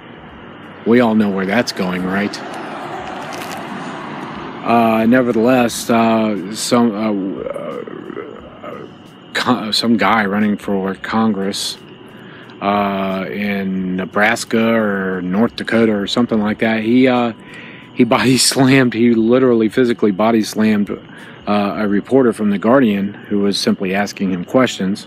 we 0.86 1.00
all 1.00 1.14
know 1.14 1.28
where 1.28 1.46
that's 1.46 1.72
going, 1.72 2.04
right? 2.04 2.38
Uh, 4.64 5.06
nevertheless, 5.06 5.88
uh, 5.90 6.54
some 6.54 6.92
uh, 6.94 7.12
uh, 9.40 9.72
some 9.72 9.96
guy 9.96 10.26
running 10.26 10.56
for 10.56 10.94
Congress 10.96 11.78
uh, 12.60 13.26
in 13.30 13.96
Nebraska 13.96 14.74
or 14.74 15.22
North 15.22 15.56
Dakota 15.56 15.94
or 15.94 16.06
something 16.06 16.40
like 16.40 16.58
that. 16.58 16.82
He 16.82 17.08
uh, 17.08 17.32
he 17.94 18.04
body 18.16 18.38
slammed. 18.38 18.94
He 18.94 19.14
literally 19.14 19.68
physically 19.68 20.10
body 20.10 20.42
slammed 20.42 20.90
uh, 20.90 21.74
a 21.78 21.88
reporter 21.88 22.32
from 22.32 22.50
the 22.50 22.58
Guardian 22.58 23.14
who 23.14 23.40
was 23.40 23.58
simply 23.58 23.94
asking 23.94 24.30
him 24.30 24.44
questions. 24.44 25.06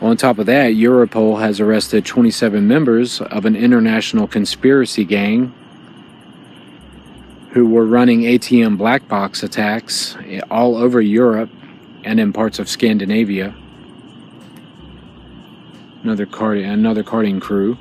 On 0.00 0.14
top 0.16 0.38
of 0.38 0.46
that, 0.46 0.72
Europol 0.72 1.40
has 1.40 1.58
arrested 1.58 2.04
27 2.04 2.68
members 2.68 3.22
of 3.22 3.46
an 3.46 3.56
international 3.56 4.26
conspiracy 4.26 5.04
gang 5.04 5.54
who 7.52 7.66
were 7.66 7.86
running 7.86 8.20
ATM 8.20 8.76
black 8.76 9.08
box 9.08 9.42
attacks 9.42 10.14
all 10.50 10.76
over 10.76 11.00
Europe 11.00 11.48
and 12.04 12.20
in 12.20 12.30
parts 12.30 12.58
of 12.58 12.68
Scandinavia. 12.68 13.54
Another 16.02 16.26
card, 16.26 16.58
another 16.58 17.02
carding 17.02 17.40
crew. 17.40 17.78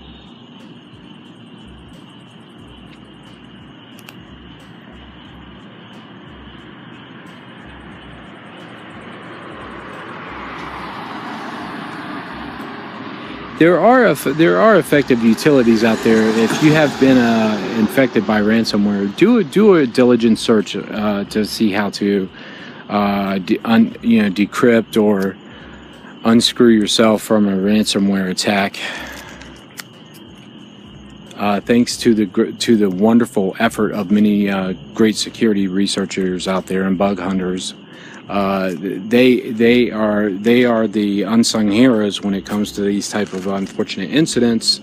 There 13.58 13.80
are 13.80 14.14
there 14.14 14.60
are 14.60 14.76
effective 14.76 15.24
utilities 15.24 15.86
out 15.86 15.98
there. 16.00 16.28
If 16.44 16.62
you 16.62 16.74
have 16.74 17.00
been 17.00 17.18
uh, 17.18 17.78
infected 17.80 18.28
by 18.28 18.42
ransomware, 18.42 19.16
do 19.16 19.38
a, 19.38 19.46
do 19.46 19.76
a 19.76 19.88
diligent 19.88 20.40
search 20.40 20.76
uh, 20.76 21.24
to 21.26 21.46
see 21.46 21.72
how 21.72 21.90
to 21.92 22.30
uh, 22.90 23.38
de- 23.40 23.60
un, 23.60 23.96
you 24.02 24.24
know 24.24 24.30
decrypt 24.30 25.02
or 25.02 25.38
unscrew 26.26 26.68
yourself 26.68 27.22
from 27.22 27.48
a 27.48 27.54
ransomware 27.54 28.30
attack. 28.30 28.78
Uh, 31.38 31.62
thanks 31.62 31.96
to 31.96 32.14
the 32.14 32.52
to 32.60 32.76
the 32.76 32.90
wonderful 32.90 33.56
effort 33.58 33.94
of 33.94 34.12
many 34.12 34.50
uh, 34.50 34.74
great 34.94 35.16
security 35.16 35.70
researchers 35.70 36.46
out 36.46 36.66
there 36.66 36.84
and 36.84 36.98
bug 36.98 37.20
hunters 37.20 37.74
uh, 38.28 38.74
they 38.76 39.52
they 39.52 39.92
are 39.92 40.30
they 40.30 40.66
are 40.66 40.88
the 40.88 41.24
unsung 41.24 41.70
heroes 41.70 42.22
when 42.22 42.34
it 42.34 42.46
comes 42.46 42.72
to 42.72 42.82
these 42.82 43.08
type 43.10 43.34
of 43.34 43.46
unfortunate 43.46 44.10
incidents 44.10 44.82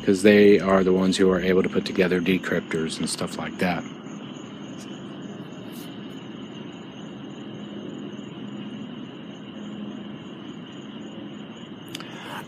because 0.00 0.22
they 0.22 0.58
are 0.58 0.82
the 0.82 0.92
ones 0.92 1.16
who 1.16 1.30
are 1.30 1.40
able 1.40 1.62
to 1.62 1.68
put 1.68 1.86
together 1.86 2.20
decryptors 2.20 2.98
and 2.98 3.08
stuff 3.08 3.38
like 3.38 3.56
that. 3.58 3.82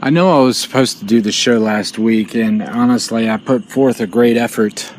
I 0.02 0.10
know 0.10 0.38
I 0.38 0.44
was 0.44 0.58
supposed 0.58 0.98
to 0.98 1.04
do 1.04 1.20
the 1.20 1.32
show 1.32 1.58
last 1.58 1.98
week, 1.98 2.34
and 2.34 2.62
honestly, 2.62 3.30
I 3.30 3.38
put 3.38 3.64
forth 3.64 4.00
a 4.00 4.06
great 4.06 4.36
effort 4.36 4.92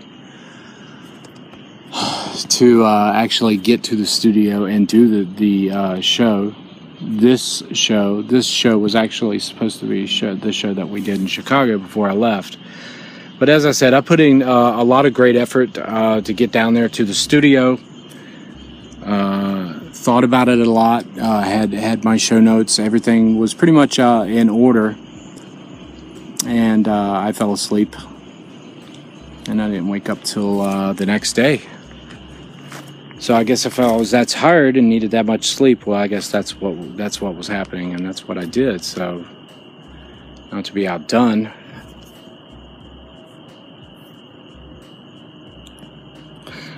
to 2.57 2.83
uh, 2.83 3.13
actually 3.13 3.55
get 3.55 3.83
to 3.83 3.95
the 3.95 4.05
studio 4.05 4.65
and 4.65 4.87
do 4.87 5.07
the 5.23 5.35
the 5.35 5.71
uh, 5.71 6.01
show. 6.01 6.55
This 6.99 7.61
show, 7.73 8.23
this 8.23 8.47
show 8.47 8.79
was 8.79 8.95
actually 8.95 9.37
supposed 9.37 9.79
to 9.81 9.85
be 9.85 10.07
show, 10.07 10.33
the 10.33 10.51
show 10.51 10.73
that 10.73 10.89
we 10.89 10.99
did 10.99 11.21
in 11.21 11.27
Chicago 11.27 11.77
before 11.77 12.09
I 12.09 12.13
left. 12.13 12.57
But 13.37 13.49
as 13.49 13.67
I 13.67 13.71
said, 13.71 13.93
I 13.93 14.01
put 14.01 14.19
in 14.19 14.41
uh, 14.41 14.47
a 14.47 14.83
lot 14.83 15.05
of 15.05 15.13
great 15.13 15.35
effort 15.35 15.77
uh, 15.77 16.21
to 16.21 16.33
get 16.33 16.51
down 16.51 16.73
there 16.73 16.89
to 16.89 17.05
the 17.05 17.13
studio. 17.13 17.77
Uh, 19.05 19.79
thought 19.91 20.23
about 20.23 20.49
it 20.49 20.57
a 20.57 20.71
lot. 20.71 21.05
Uh, 21.19 21.41
had 21.41 21.71
had 21.73 22.03
my 22.03 22.17
show 22.17 22.39
notes. 22.39 22.79
Everything 22.79 23.37
was 23.37 23.53
pretty 23.53 23.73
much 23.73 23.99
in 23.99 24.49
order, 24.49 24.97
and 26.47 26.87
I 26.87 27.31
fell 27.33 27.53
asleep, 27.53 27.95
and 29.47 29.61
I 29.61 29.69
didn't 29.69 29.89
wake 29.89 30.09
up 30.09 30.23
till 30.23 30.93
the 30.95 31.05
next 31.05 31.33
day. 31.33 31.61
So 33.19 33.35
I 33.35 33.43
guess 33.43 33.65
if 33.65 33.79
I 33.79 33.95
was 33.95 34.11
that 34.11 34.27
tired 34.27 34.77
and 34.77 34.87
needed 34.87 35.09
that 35.11 35.25
much 35.25 35.47
sleep, 35.47 35.87
well, 35.87 35.99
I 35.99 36.07
guess 36.07 36.29
that's 36.29 36.61
what 36.61 36.95
that's 36.95 37.19
what 37.19 37.35
was 37.35 37.47
happening, 37.47 37.93
and 37.93 38.05
that's 38.05 38.27
what 38.27 38.37
I 38.37 38.45
did. 38.45 38.83
So, 38.83 39.25
not 40.51 40.65
to 40.65 40.73
be 40.73 40.87
outdone. 40.87 41.51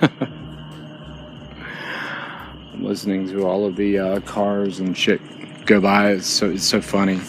I'm 2.72 2.82
listening 2.82 3.28
to 3.28 3.46
all 3.46 3.66
of 3.66 3.76
the 3.76 3.98
uh, 3.98 4.20
cars 4.20 4.80
and 4.80 4.96
shit 4.96 5.20
go 5.66 5.78
by. 5.78 6.12
It's 6.12 6.26
so 6.26 6.50
it's 6.50 6.64
so 6.64 6.80
funny. 6.80 7.20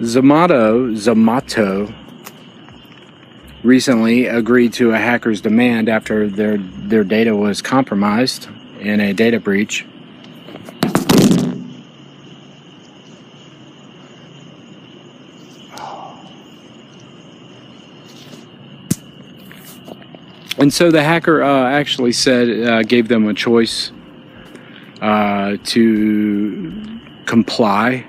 Zomato, 0.00 0.94
Zomato 0.96 1.94
recently 3.62 4.26
agreed 4.26 4.72
to 4.72 4.92
a 4.92 4.98
hacker's 4.98 5.40
demand 5.40 5.88
after 5.88 6.28
their, 6.28 6.58
their 6.58 7.04
data 7.04 7.36
was 7.36 7.62
compromised 7.62 8.48
in 8.80 9.00
a 9.00 9.12
data 9.12 9.38
breach. 9.38 9.86
And 20.58 20.72
so 20.72 20.90
the 20.90 21.02
hacker 21.02 21.42
uh, 21.42 21.70
actually 21.70 22.12
said, 22.12 22.68
uh, 22.68 22.82
gave 22.82 23.08
them 23.08 23.26
a 23.26 23.34
choice 23.34 23.90
uh, 25.00 25.56
to 25.64 27.00
comply 27.26 28.06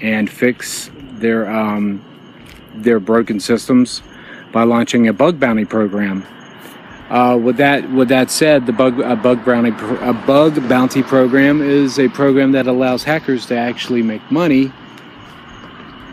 and 0.00 0.30
fix 0.30 0.90
their 1.22 1.50
um, 1.50 2.04
their 2.74 3.00
broken 3.00 3.40
systems 3.40 4.02
by 4.52 4.64
launching 4.64 5.08
a 5.08 5.12
bug 5.12 5.40
bounty 5.40 5.64
program. 5.64 6.26
Uh, 7.08 7.36
with 7.36 7.56
that 7.56 7.90
with 7.92 8.08
that 8.08 8.30
said, 8.30 8.66
the 8.66 8.72
bug 8.72 9.00
a 9.00 9.16
bug 9.16 9.44
bounty 9.44 9.70
a 10.00 10.12
bug 10.12 10.68
bounty 10.68 11.02
program 11.02 11.62
is 11.62 11.98
a 11.98 12.08
program 12.08 12.52
that 12.52 12.66
allows 12.66 13.02
hackers 13.04 13.46
to 13.46 13.56
actually 13.56 14.02
make 14.02 14.30
money 14.30 14.72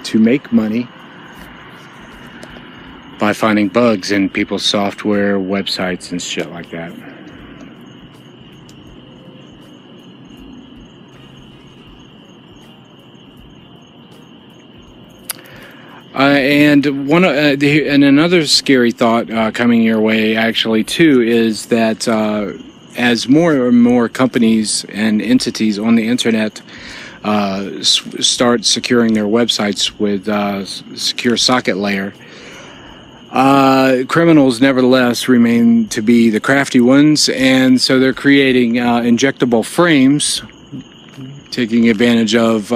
to 0.03 0.19
make 0.19 0.51
money 0.51 0.87
by 3.19 3.33
finding 3.33 3.67
bugs 3.67 4.11
in 4.11 4.29
people's 4.29 4.63
software, 4.63 5.37
websites, 5.37 6.11
and 6.11 6.21
shit 6.21 6.49
like 6.51 6.69
that. 6.71 7.08
And 16.27 17.07
one 17.07 17.23
uh, 17.23 17.55
the, 17.57 17.87
and 17.87 18.03
another 18.03 18.45
scary 18.45 18.91
thought 18.91 19.29
uh, 19.31 19.51
coming 19.51 19.81
your 19.81 20.01
way 20.01 20.35
actually 20.35 20.83
too 20.83 21.21
is 21.21 21.67
that 21.67 22.07
uh, 22.07 22.51
as 22.97 23.29
more 23.29 23.67
and 23.67 23.81
more 23.81 24.09
companies 24.09 24.85
and 24.89 25.21
entities 25.21 25.79
on 25.79 25.95
the 25.95 26.07
internet 26.07 26.61
uh, 27.23 27.69
s- 27.77 28.01
start 28.19 28.65
securing 28.65 29.13
their 29.13 29.25
websites 29.25 29.97
with 29.99 30.27
uh, 30.27 30.65
secure 30.65 31.37
socket 31.37 31.77
layer, 31.77 32.13
criminals 34.07 34.59
nevertheless 34.59 35.27
remain 35.29 35.87
to 35.87 36.01
be 36.01 36.29
the 36.29 36.39
crafty 36.39 36.79
ones, 36.79 37.29
and 37.29 37.79
so 37.79 37.99
they're 37.99 38.13
creating 38.13 38.75
injectable 38.75 39.65
frames, 39.65 40.41
taking 41.51 41.89
advantage 41.89 42.35
of 42.35 42.71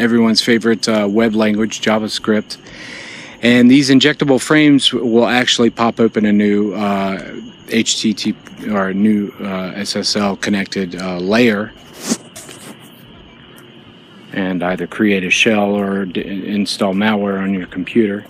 everyone's 0.00 0.40
favorite 0.40 0.88
uh, 0.88 1.06
web 1.08 1.34
language, 1.34 1.80
JavaScript. 1.80 2.56
And 3.42 3.70
these 3.70 3.90
injectable 3.90 4.40
frames 4.40 4.92
will 4.92 5.26
actually 5.26 5.70
pop 5.70 6.00
open 6.00 6.26
a 6.26 6.32
new 6.32 6.74
uh, 6.74 7.18
HTTP 7.66 8.70
or 8.72 8.92
new 8.92 9.28
uh, 9.38 9.74
SSL 9.74 10.40
connected 10.40 10.96
uh, 10.96 11.18
layer 11.18 11.72
and 14.32 14.62
either 14.62 14.86
create 14.86 15.24
a 15.24 15.30
shell 15.30 15.74
or 15.74 16.02
install 16.02 16.94
malware 16.94 17.42
on 17.42 17.52
your 17.54 17.66
computer. 17.66 18.24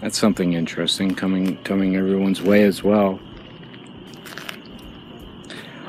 That's 0.00 0.18
something 0.18 0.52
interesting 0.52 1.14
coming 1.14 1.56
coming 1.64 1.96
everyone's 1.96 2.42
way 2.42 2.62
as 2.64 2.82
well. 2.82 3.18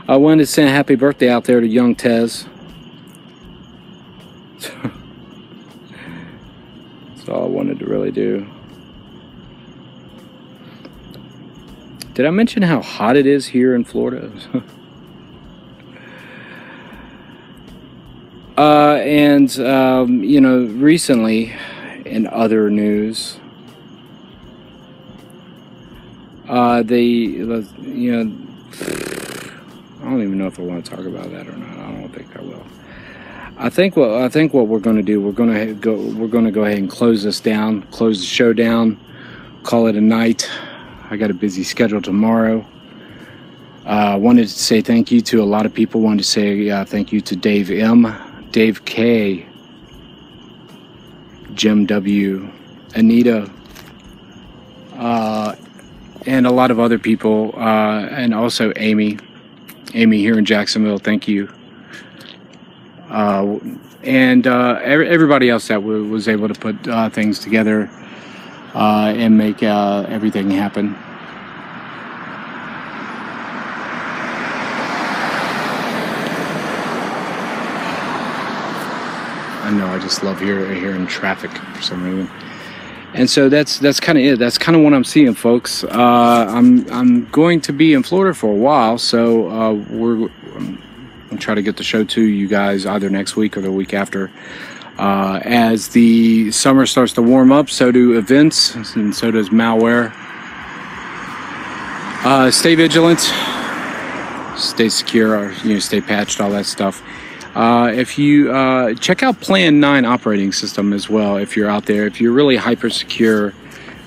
I 0.07 0.17
wanted 0.17 0.43
to 0.43 0.45
send 0.45 0.69
a 0.69 0.71
happy 0.71 0.93
birthday 0.93 1.29
out 1.29 1.45
there 1.45 1.59
to 1.59 1.67
young 1.67 1.95
Tez. 1.95 2.45
That's 7.15 7.27
all 7.27 7.45
I 7.45 7.47
wanted 7.47 7.79
to 7.79 7.87
really 7.87 8.11
do. 8.11 8.45
Did 12.13 12.27
I 12.27 12.29
mention 12.29 12.61
how 12.61 12.83
hot 12.83 13.17
it 13.17 13.25
is 13.25 13.47
here 13.47 13.73
in 13.73 13.83
Florida? 13.83 14.31
uh, 18.59 18.97
and, 19.01 19.59
um, 19.59 20.23
you 20.23 20.39
know, 20.39 20.65
recently 20.65 21.55
in 22.05 22.27
other 22.27 22.69
news, 22.69 23.39
uh, 26.47 26.83
they, 26.83 27.01
you 27.01 27.45
know, 27.47 28.31
I 30.05 30.09
don't 30.09 30.21
even 30.21 30.37
know 30.37 30.45
if 30.45 30.59
I 30.59 30.61
want 30.61 30.85
to 30.85 30.91
talk 30.95 31.03
about 31.03 31.31
that 31.31 31.47
or 31.47 31.57
not. 31.57 31.79
I 31.79 31.91
don't 31.91 32.13
think 32.13 32.37
I 32.37 32.41
will. 32.41 32.63
I 33.57 33.69
think 33.69 33.95
what 33.95 34.11
I 34.11 34.29
think 34.29 34.53
what 34.53 34.67
we're 34.67 34.79
going 34.79 34.97
to 34.97 35.01
do, 35.01 35.19
we're 35.19 35.31
going 35.31 35.51
to 35.51 35.73
go, 35.73 35.95
we're 35.95 36.27
going 36.27 36.45
to 36.45 36.51
go 36.51 36.63
ahead 36.63 36.77
and 36.77 36.87
close 36.87 37.23
this 37.23 37.39
down, 37.39 37.81
close 37.83 38.19
the 38.19 38.25
show 38.25 38.53
down, 38.53 38.99
call 39.63 39.87
it 39.87 39.95
a 39.95 40.01
night. 40.01 40.47
I 41.09 41.17
got 41.17 41.31
a 41.31 41.33
busy 41.33 41.63
schedule 41.63 42.03
tomorrow. 42.03 42.63
I 43.83 44.13
uh, 44.13 44.17
wanted 44.19 44.43
to 44.43 44.53
say 44.53 44.81
thank 44.81 45.11
you 45.11 45.21
to 45.21 45.41
a 45.41 45.45
lot 45.45 45.65
of 45.65 45.73
people. 45.73 46.01
Wanted 46.01 46.19
to 46.19 46.29
say 46.29 46.69
uh, 46.69 46.85
thank 46.85 47.11
you 47.11 47.19
to 47.21 47.35
Dave 47.35 47.71
M, 47.71 48.13
Dave 48.51 48.85
K, 48.85 49.47
Jim 51.55 51.87
W, 51.87 52.47
Anita, 52.93 53.49
uh, 54.97 55.55
and 56.27 56.45
a 56.45 56.51
lot 56.51 56.69
of 56.69 56.79
other 56.79 56.99
people, 56.99 57.55
uh, 57.55 58.05
and 58.11 58.35
also 58.35 58.71
Amy, 58.75 59.17
Amy 59.93 60.19
here 60.19 60.37
in 60.37 60.45
Jacksonville. 60.45 60.97
Thank 60.97 61.27
you. 61.27 61.53
Uh, 63.09 63.59
and 64.03 64.45
uh, 64.45 64.79
everybody 64.83 65.49
else 65.49 65.67
that 65.69 65.81
was 65.83 66.27
able 66.27 66.47
to 66.47 66.53
put 66.53 67.13
things 67.13 67.39
together 67.39 67.89
and 68.73 69.37
make 69.37 69.63
everything 69.63 70.51
happen. 70.51 70.95
I 79.65 79.71
know 79.71 79.87
I 79.87 79.97
just 79.97 80.23
love 80.23 80.39
hearing 80.39 81.07
traffic 81.07 81.49
for 81.51 81.81
some 81.81 82.03
reason. 82.03 82.29
And 83.15 83.29
so 83.29 83.47
that's 83.47 83.79
that's 83.79 84.01
kind 84.01 84.17
of 84.17 84.25
it. 84.25 84.39
That's 84.39 84.57
kind 84.57 84.75
of 84.75 84.83
what 84.83 84.93
I'm 84.93 85.05
seeing, 85.05 85.33
folks. 85.33 85.85
Uh, 85.85 86.45
I'm 86.49 86.85
I'm 86.91 87.25
going 87.31 87.61
to 87.61 87.71
be 87.71 87.93
in 87.93 88.03
Florida 88.03 88.33
for 88.33 88.51
a 88.51 88.55
while, 88.55 88.97
so 88.97 89.49
uh, 89.49 89.73
we're 89.73 90.29
I'm 90.55 90.83
gonna 91.29 91.39
try 91.39 91.55
to 91.55 91.61
get 91.61 91.77
the 91.77 91.83
show 91.83 92.03
to 92.03 92.21
you 92.21 92.49
guys 92.49 92.85
either 92.85 93.09
next 93.09 93.37
week 93.37 93.55
or 93.55 93.61
the 93.61 93.71
week 93.71 93.93
after. 93.93 94.31
Uh, 94.97 95.39
as 95.43 95.89
the 95.89 96.51
summer 96.51 96.85
starts 96.85 97.13
to 97.13 97.21
warm 97.21 97.53
up, 97.53 97.69
so 97.69 97.89
do 97.89 98.17
events, 98.17 98.75
and 98.95 99.15
so 99.15 99.31
does 99.31 99.49
malware. 99.49 100.13
Uh, 102.25 102.51
stay 102.51 102.75
vigilant, 102.75 103.19
stay 104.57 104.89
secure, 104.89 105.53
you 105.63 105.75
know, 105.75 105.79
stay 105.79 106.01
patched, 106.01 106.41
all 106.41 106.49
that 106.49 106.65
stuff. 106.65 107.01
Uh, 107.55 107.89
if 107.93 108.19
you 108.19 108.51
uh, 108.51 108.93
check 108.95 109.23
out 109.23 109.39
Plan 109.39 109.79
9 109.79 110.03
operating 110.03 110.51
system 110.51 110.91
as 110.91 111.09
well, 111.09 111.37
if 111.37 111.55
you're 111.55 111.69
out 111.69 111.85
there, 111.85 112.05
if 112.05 112.19
you're 112.19 112.33
really 112.33 112.57
hyper 112.57 112.89
secure, 112.89 113.53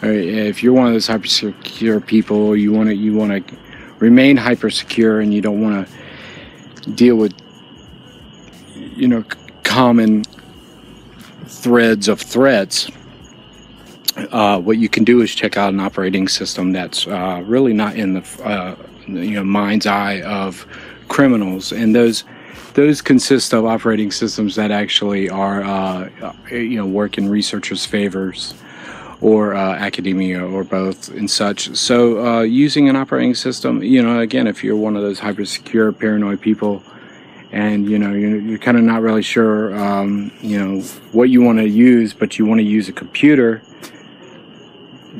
if 0.02 0.62
you're 0.62 0.74
one 0.74 0.86
of 0.86 0.92
those 0.92 1.06
hyper 1.06 1.26
secure 1.26 1.98
people, 1.98 2.54
you 2.54 2.72
want 2.72 2.90
to 2.90 2.94
you 2.94 3.14
want 3.14 3.48
to 3.48 3.56
remain 4.00 4.36
hyper 4.36 4.68
secure 4.68 5.20
and 5.20 5.32
you 5.32 5.40
don't 5.40 5.62
want 5.62 5.88
to 5.88 6.90
deal 6.90 7.16
with 7.16 7.32
you 8.74 9.08
know 9.08 9.24
common 9.62 10.24
threads 11.46 12.06
of 12.06 12.20
threats. 12.20 12.90
Uh, 14.30 14.60
what 14.60 14.76
you 14.76 14.90
can 14.90 15.04
do 15.04 15.22
is 15.22 15.34
check 15.34 15.56
out 15.56 15.72
an 15.72 15.80
operating 15.80 16.28
system 16.28 16.72
that's 16.72 17.06
uh, 17.06 17.42
really 17.46 17.72
not 17.72 17.96
in 17.96 18.12
the 18.12 18.42
uh, 18.44 18.76
you 19.06 19.30
know 19.30 19.44
mind's 19.44 19.86
eye 19.86 20.20
of 20.20 20.66
criminals, 21.08 21.72
and 21.72 21.94
those 21.94 22.24
those 22.78 23.02
consist 23.02 23.52
of 23.52 23.64
operating 23.64 24.12
systems 24.12 24.54
that 24.54 24.70
actually 24.70 25.28
are, 25.28 25.64
uh, 25.64 26.08
you 26.48 26.76
know, 26.76 26.86
work 26.86 27.18
in 27.18 27.28
researchers' 27.28 27.84
favors 27.84 28.54
or 29.20 29.52
uh, 29.52 29.74
academia 29.74 30.40
or 30.40 30.62
both 30.62 31.08
and 31.08 31.28
such. 31.28 31.74
So, 31.74 32.24
uh, 32.24 32.42
using 32.42 32.88
an 32.88 32.94
operating 32.94 33.34
system, 33.34 33.82
you 33.82 34.00
know, 34.00 34.20
again, 34.20 34.46
if 34.46 34.62
you're 34.62 34.76
one 34.76 34.94
of 34.94 35.02
those 35.02 35.18
hyper 35.18 35.44
secure, 35.44 35.90
paranoid 35.90 36.40
people, 36.40 36.84
and 37.50 37.90
you 37.90 37.98
know 37.98 38.12
you're, 38.12 38.38
you're 38.38 38.58
kind 38.58 38.76
of 38.76 38.84
not 38.84 39.02
really 39.02 39.22
sure, 39.22 39.76
um, 39.76 40.30
you 40.40 40.56
know, 40.56 40.80
what 41.10 41.30
you 41.30 41.42
want 41.42 41.58
to 41.58 41.68
use, 41.68 42.14
but 42.14 42.38
you 42.38 42.46
want 42.46 42.60
to 42.60 42.64
use 42.64 42.88
a 42.88 42.92
computer 42.92 43.60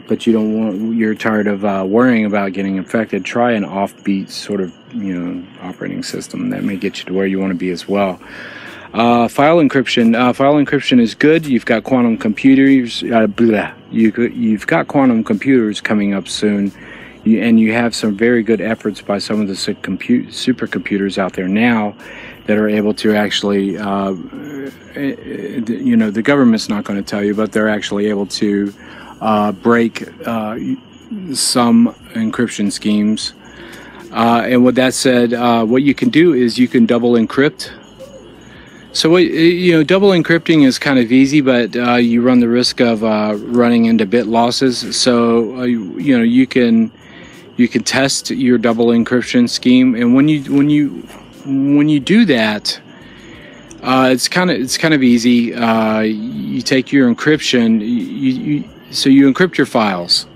but 0.08 0.26
you 0.26 0.32
don't 0.32 0.58
want 0.58 0.96
you're 0.96 1.14
tired 1.14 1.46
of 1.46 1.64
uh, 1.64 1.84
worrying 1.86 2.24
about 2.24 2.52
getting 2.52 2.76
infected 2.76 3.24
try 3.24 3.52
an 3.52 3.64
offbeat 3.64 4.30
sort 4.30 4.60
of 4.60 4.72
you 4.94 5.18
know 5.18 5.46
operating 5.60 6.02
system 6.02 6.50
that 6.50 6.64
may 6.64 6.76
get 6.76 6.98
you 6.98 7.04
to 7.04 7.12
where 7.12 7.26
you 7.26 7.38
want 7.38 7.50
to 7.50 7.58
be 7.58 7.70
as 7.70 7.86
well. 7.86 8.20
Uh, 8.94 9.28
file 9.28 9.58
encryption 9.58 10.16
uh, 10.16 10.32
file 10.32 10.54
encryption 10.54 10.98
is 10.98 11.14
good. 11.14 11.46
You've 11.46 11.66
got 11.66 11.84
quantum 11.84 12.16
computers 12.16 13.02
uh, 13.04 13.26
blah, 13.26 13.72
you, 13.90 14.10
you've 14.34 14.66
got 14.66 14.88
quantum 14.88 15.22
computers 15.24 15.80
coming 15.80 16.14
up 16.14 16.28
soon. 16.28 16.72
You, 17.24 17.42
and 17.42 17.58
you 17.58 17.72
have 17.72 17.94
some 17.94 18.16
very 18.16 18.42
good 18.42 18.60
efforts 18.60 19.02
by 19.02 19.18
some 19.18 19.40
of 19.40 19.48
the 19.48 19.74
compute, 19.82 20.28
supercomputers 20.28 21.18
out 21.18 21.32
there 21.32 21.48
now 21.48 21.94
that 22.46 22.56
are 22.56 22.68
able 22.68 22.94
to 22.94 23.14
actually 23.14 23.76
uh, 23.76 24.12
eh, 24.12 24.70
eh, 24.96 25.60
you 25.66 25.96
know 25.96 26.10
the 26.10 26.22
government's 26.22 26.68
not 26.68 26.84
going 26.84 26.98
to 26.98 27.08
tell 27.08 27.22
you 27.22 27.34
but 27.34 27.52
they're 27.52 27.68
actually 27.68 28.06
able 28.06 28.24
to 28.24 28.72
uh, 29.20 29.52
break 29.52 30.08
uh, 30.26 30.58
some 31.34 31.94
encryption 32.14 32.70
schemes. 32.70 33.34
Uh, 34.12 34.42
and 34.46 34.64
with 34.64 34.74
that 34.76 34.94
said, 34.94 35.34
uh, 35.34 35.64
what 35.64 35.82
you 35.82 35.94
can 35.94 36.08
do 36.08 36.32
is 36.32 36.58
you 36.58 36.68
can 36.68 36.86
double 36.86 37.12
encrypt. 37.12 37.70
So 38.92 39.10
what, 39.10 39.22
you 39.24 39.72
know, 39.72 39.84
double 39.84 40.10
encrypting 40.10 40.66
is 40.66 40.78
kind 40.78 40.98
of 40.98 41.12
easy, 41.12 41.40
but 41.40 41.76
uh, 41.76 41.94
you 41.96 42.22
run 42.22 42.40
the 42.40 42.48
risk 42.48 42.80
of 42.80 43.04
uh, 43.04 43.34
running 43.36 43.84
into 43.84 44.06
bit 44.06 44.26
losses. 44.26 44.96
So 44.96 45.62
you 45.62 46.16
know 46.16 46.24
you 46.24 46.46
can 46.46 46.90
you 47.56 47.68
can 47.68 47.84
test 47.84 48.30
your 48.30 48.56
double 48.56 48.86
encryption 48.86 49.48
scheme, 49.48 49.94
and 49.94 50.14
when 50.14 50.28
you 50.28 50.42
when 50.52 50.70
you 50.70 50.88
when 51.44 51.88
you 51.88 52.00
do 52.00 52.24
that, 52.24 52.80
uh, 53.82 54.08
it's 54.10 54.26
kind 54.26 54.50
of 54.50 54.58
it's 54.58 54.78
kind 54.78 54.94
of 54.94 55.02
easy. 55.02 55.54
Uh, 55.54 56.00
you 56.00 56.62
take 56.62 56.90
your 56.90 57.12
encryption, 57.12 57.80
you, 57.80 57.86
you, 57.86 58.64
so 58.90 59.08
you 59.08 59.32
encrypt 59.32 59.56
your 59.56 59.66
files, 59.66 60.26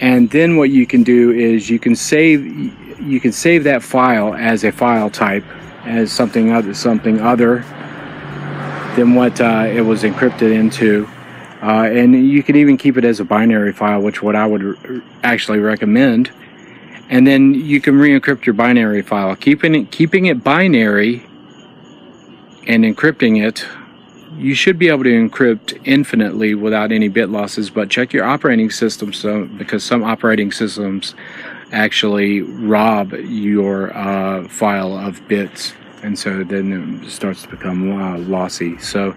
and 0.00 0.30
then 0.30 0.56
what 0.56 0.70
you 0.70 0.86
can 0.86 1.02
do 1.02 1.30
is 1.30 1.68
you 1.70 1.78
can 1.78 1.94
save 1.94 2.44
you 3.00 3.20
can 3.20 3.32
save 3.32 3.64
that 3.64 3.82
file 3.82 4.34
as 4.34 4.64
a 4.64 4.72
file 4.72 5.10
type 5.10 5.44
as 5.84 6.10
something 6.10 6.52
other 6.52 6.74
something 6.74 7.20
other 7.20 7.64
than 8.96 9.14
what 9.14 9.40
uh, 9.40 9.66
it 9.68 9.80
was 9.80 10.02
encrypted 10.02 10.52
into. 10.52 11.08
Uh, 11.62 11.84
and 11.84 12.14
you 12.28 12.42
can 12.42 12.56
even 12.56 12.76
keep 12.76 12.96
it 12.96 13.04
as 13.04 13.20
a 13.20 13.24
binary 13.24 13.72
file, 13.72 14.00
which 14.00 14.22
what 14.22 14.36
I 14.36 14.46
would 14.46 15.02
actually 15.22 15.58
recommend. 15.58 16.30
And 17.08 17.26
then 17.26 17.54
you 17.54 17.80
can 17.80 17.98
re-encrypt 17.98 18.44
your 18.44 18.54
binary 18.54 19.02
file. 19.02 19.34
Keeping 19.36 19.74
it, 19.74 19.90
keeping 19.90 20.26
it 20.26 20.44
binary 20.44 21.24
and 22.66 22.84
encrypting 22.84 23.46
it 23.46 23.66
you 24.36 24.54
should 24.54 24.78
be 24.78 24.88
able 24.88 25.04
to 25.04 25.10
encrypt 25.10 25.80
infinitely 25.84 26.54
without 26.54 26.92
any 26.92 27.08
bit 27.08 27.28
losses, 27.28 27.70
but 27.70 27.90
check 27.90 28.12
your 28.12 28.24
operating 28.24 28.70
system 28.70 29.12
so, 29.12 29.44
because 29.46 29.84
some 29.84 30.02
operating 30.02 30.50
systems 30.50 31.14
actually 31.72 32.42
rob 32.42 33.12
your 33.12 33.96
uh, 33.96 34.46
file 34.48 34.96
of 34.96 35.26
bits, 35.28 35.72
and 36.02 36.18
so 36.18 36.44
then 36.44 37.02
it 37.04 37.10
starts 37.10 37.42
to 37.42 37.48
become 37.48 38.00
uh, 38.00 38.18
lossy. 38.18 38.78
So 38.78 39.16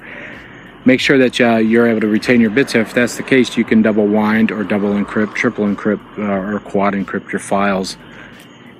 make 0.85 0.99
sure 0.99 1.17
that 1.17 1.39
uh, 1.41 1.57
you're 1.57 1.87
able 1.87 2.01
to 2.01 2.07
retain 2.07 2.39
your 2.39 2.51
bits. 2.51 2.75
If 2.75 2.93
that's 2.93 3.17
the 3.17 3.23
case, 3.23 3.57
you 3.57 3.63
can 3.63 3.81
double 3.81 4.07
wind 4.07 4.51
or 4.51 4.63
double 4.63 4.89
encrypt, 4.89 5.35
triple 5.35 5.65
encrypt, 5.65 6.19
uh, 6.19 6.55
or 6.55 6.59
quad 6.59 6.93
encrypt 6.93 7.31
your 7.31 7.39
files, 7.39 7.97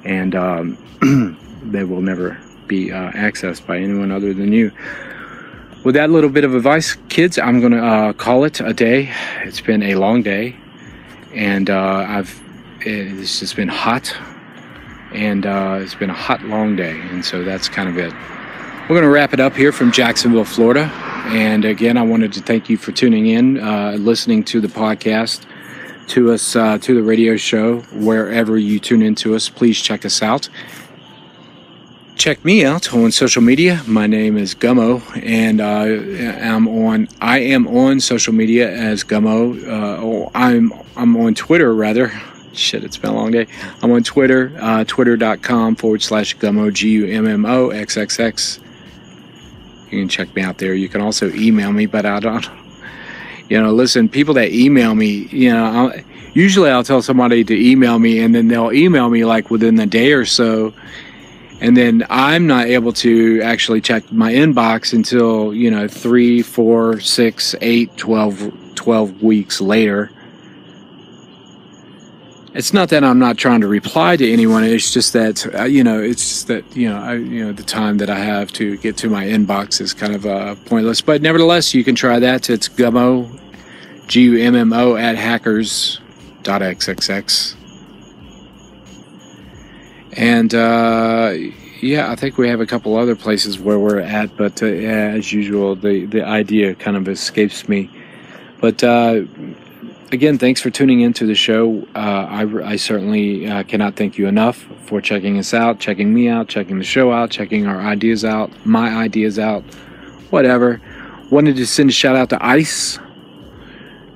and 0.03 0.35
um, 0.35 0.77
they 1.71 1.83
will 1.83 2.01
never 2.01 2.39
be 2.67 2.91
uh, 2.91 3.11
accessed 3.11 3.65
by 3.65 3.77
anyone 3.77 4.11
other 4.11 4.33
than 4.33 4.51
you 4.51 4.71
with 5.87 5.95
that 5.95 6.09
little 6.09 6.29
bit 6.29 6.43
of 6.43 6.53
advice, 6.53 6.97
kids, 7.07 7.39
I'm 7.39 7.61
gonna 7.61 7.81
uh, 7.81 8.11
call 8.11 8.43
it 8.43 8.59
a 8.59 8.73
day. 8.73 9.09
It's 9.43 9.61
been 9.61 9.81
a 9.81 9.95
long 9.95 10.21
day, 10.21 10.53
and 11.33 11.69
uh, 11.69 12.05
I've 12.05 12.43
it's 12.81 13.39
just 13.39 13.55
been 13.55 13.69
hot, 13.69 14.13
and 15.13 15.45
uh, 15.45 15.79
it's 15.81 15.95
been 15.95 16.09
a 16.09 16.13
hot, 16.13 16.43
long 16.43 16.75
day, 16.75 16.99
and 17.09 17.23
so 17.23 17.45
that's 17.45 17.69
kind 17.69 17.87
of 17.87 17.97
it. 17.97 18.11
We're 18.89 18.97
gonna 18.97 19.09
wrap 19.09 19.31
it 19.31 19.39
up 19.39 19.55
here 19.55 19.71
from 19.71 19.93
Jacksonville, 19.93 20.43
Florida, 20.43 20.91
and 21.27 21.63
again, 21.63 21.95
I 21.95 22.03
wanted 22.03 22.33
to 22.33 22.41
thank 22.41 22.69
you 22.69 22.75
for 22.75 22.91
tuning 22.91 23.27
in, 23.27 23.57
uh, 23.57 23.95
listening 23.97 24.43
to 24.43 24.59
the 24.59 24.67
podcast, 24.67 25.45
to 26.09 26.33
us, 26.33 26.53
uh, 26.57 26.79
to 26.79 26.95
the 26.95 27.01
radio 27.01 27.37
show, 27.37 27.79
wherever 27.93 28.57
you 28.57 28.81
tune 28.81 29.01
into 29.01 29.35
us. 29.35 29.47
Please 29.47 29.79
check 29.81 30.03
us 30.03 30.21
out 30.21 30.49
check 32.17 32.43
me 32.43 32.65
out 32.65 32.93
on 32.93 33.11
social 33.11 33.41
media. 33.41 33.81
My 33.87 34.07
name 34.07 34.37
is 34.37 34.55
Gummo, 34.55 35.01
and 35.23 35.61
uh, 35.61 36.43
I'm 36.43 36.67
on. 36.67 37.07
I 37.21 37.39
am 37.39 37.67
on 37.67 37.99
social 37.99 38.33
media 38.33 38.71
as 38.71 39.03
Gummo. 39.03 40.25
Uh, 40.25 40.29
I'm 40.33 40.73
I'm 40.95 41.15
on 41.17 41.35
Twitter 41.35 41.73
rather. 41.73 42.11
shit, 42.53 42.83
it's 42.83 42.97
been 42.97 43.11
a 43.11 43.15
long 43.15 43.31
day. 43.31 43.47
I'm 43.81 43.91
on 43.91 44.03
Twitter, 44.03 44.51
uh, 44.59 44.83
twitter.com 44.85 45.75
forward 45.75 46.01
slash 46.01 46.35
gummo, 46.37 46.73
G 46.73 46.89
U 46.89 47.05
M 47.07 47.27
M 47.27 47.45
O 47.45 47.69
X 47.69 47.97
X 47.97 48.19
X. 48.19 48.59
You 49.91 49.99
can 49.99 50.09
check 50.09 50.35
me 50.35 50.41
out 50.41 50.57
there. 50.57 50.73
You 50.73 50.89
can 50.89 51.01
also 51.01 51.31
email 51.31 51.71
me, 51.71 51.85
but 51.85 52.05
I 52.05 52.19
don't, 52.19 52.45
you 53.47 53.61
know, 53.61 53.71
listen, 53.71 54.09
people 54.09 54.33
that 54.33 54.51
email 54.51 54.95
me, 54.95 55.27
you 55.31 55.53
know, 55.53 55.65
I'll, 55.65 55.93
usually 56.33 56.69
I'll 56.69 56.83
tell 56.83 57.01
somebody 57.01 57.45
to 57.45 57.55
email 57.55 57.97
me 57.97 58.19
and 58.19 58.35
then 58.35 58.49
they'll 58.49 58.73
email 58.73 59.09
me 59.09 59.23
like 59.23 59.49
within 59.49 59.79
a 59.79 59.85
day 59.85 60.11
or 60.11 60.25
so. 60.25 60.73
And 61.59 61.75
then 61.75 62.05
I'm 62.09 62.45
not 62.45 62.67
able 62.67 62.93
to 62.93 63.41
actually 63.41 63.81
check 63.81 64.11
my 64.11 64.31
inbox 64.33 64.93
until, 64.93 65.51
you 65.53 65.71
know, 65.71 65.87
three, 65.87 66.43
four, 66.43 66.99
six, 66.99 67.55
eight, 67.61 67.97
12, 67.97 68.75
12 68.75 69.23
weeks 69.23 69.59
later. 69.59 70.11
It's 72.53 72.73
not 72.73 72.89
that 72.89 73.03
I'm 73.03 73.19
not 73.19 73.37
trying 73.37 73.61
to 73.61 73.67
reply 73.67 74.17
to 74.17 74.31
anyone. 74.31 74.63
It's 74.63 74.91
just 74.91 75.13
that 75.13 75.45
uh, 75.53 75.65
you 75.65 75.83
know, 75.83 76.01
it's 76.01 76.27
just 76.27 76.47
that 76.47 76.63
you 76.75 76.89
know, 76.89 76.99
I, 76.99 77.13
you 77.13 77.45
know, 77.45 77.53
the 77.53 77.61
time 77.61 77.99
that 77.99 78.09
I 78.09 78.17
have 78.17 78.51
to 78.53 78.77
get 78.77 78.97
to 78.97 79.09
my 79.09 79.25
inbox 79.25 79.79
is 79.79 79.93
kind 79.93 80.15
of 80.15 80.25
uh, 80.25 80.55
pointless. 80.65 80.99
But 80.99 81.21
nevertheless, 81.21 81.75
you 81.75 81.83
can 81.83 81.93
try 81.93 82.17
that. 82.17 82.49
It's 82.49 82.67
Gummo, 82.67 83.29
G 84.07 84.23
U 84.23 84.39
M 84.39 84.55
M 84.55 84.73
O 84.73 84.95
at 84.95 85.17
hackers.xxx. 85.17 87.56
And 90.17 90.53
uh, 90.53 91.33
yeah, 91.79 92.11
I 92.11 92.15
think 92.15 92.37
we 92.37 92.49
have 92.49 92.59
a 92.59 92.65
couple 92.65 92.97
other 92.97 93.15
places 93.15 93.59
where 93.59 93.77
we're 93.77 93.99
at, 93.99 94.35
but 94.35 94.63
uh, 94.63 94.65
as 94.65 95.31
usual, 95.31 95.75
the 95.75 96.05
the 96.05 96.25
idea 96.25 96.73
kind 96.73 96.97
of 96.97 97.07
escapes 97.07 97.69
me. 97.69 97.89
But 98.59 98.83
uh, 98.83 99.21
again, 100.11 100.39
thanks 100.39 100.59
for 100.59 100.71
tuning 100.71 101.01
into 101.01 101.27
the 101.27 101.35
show. 101.35 101.87
Uh, 101.95 101.99
I, 102.29 102.71
I, 102.71 102.75
certainly 102.77 103.47
uh, 103.47 103.61
cannot 103.63 103.95
thank 103.95 104.17
you 104.17 104.25
enough 104.27 104.65
for 104.85 104.99
checking 105.01 105.37
us 105.37 105.53
out, 105.53 105.79
checking 105.79 106.11
me 106.11 106.27
out, 106.27 106.47
checking 106.47 106.79
the 106.79 106.83
show 106.83 107.11
out, 107.11 107.29
checking 107.29 107.67
our 107.67 107.79
ideas 107.79 108.25
out, 108.25 108.51
my 108.65 108.89
ideas 108.89 109.37
out, 109.37 109.63
whatever. 110.31 110.81
Wanted 111.29 111.57
to 111.57 111.67
send 111.67 111.91
a 111.91 111.93
shout 111.93 112.15
out 112.15 112.29
to 112.29 112.43
Ice, 112.43 112.97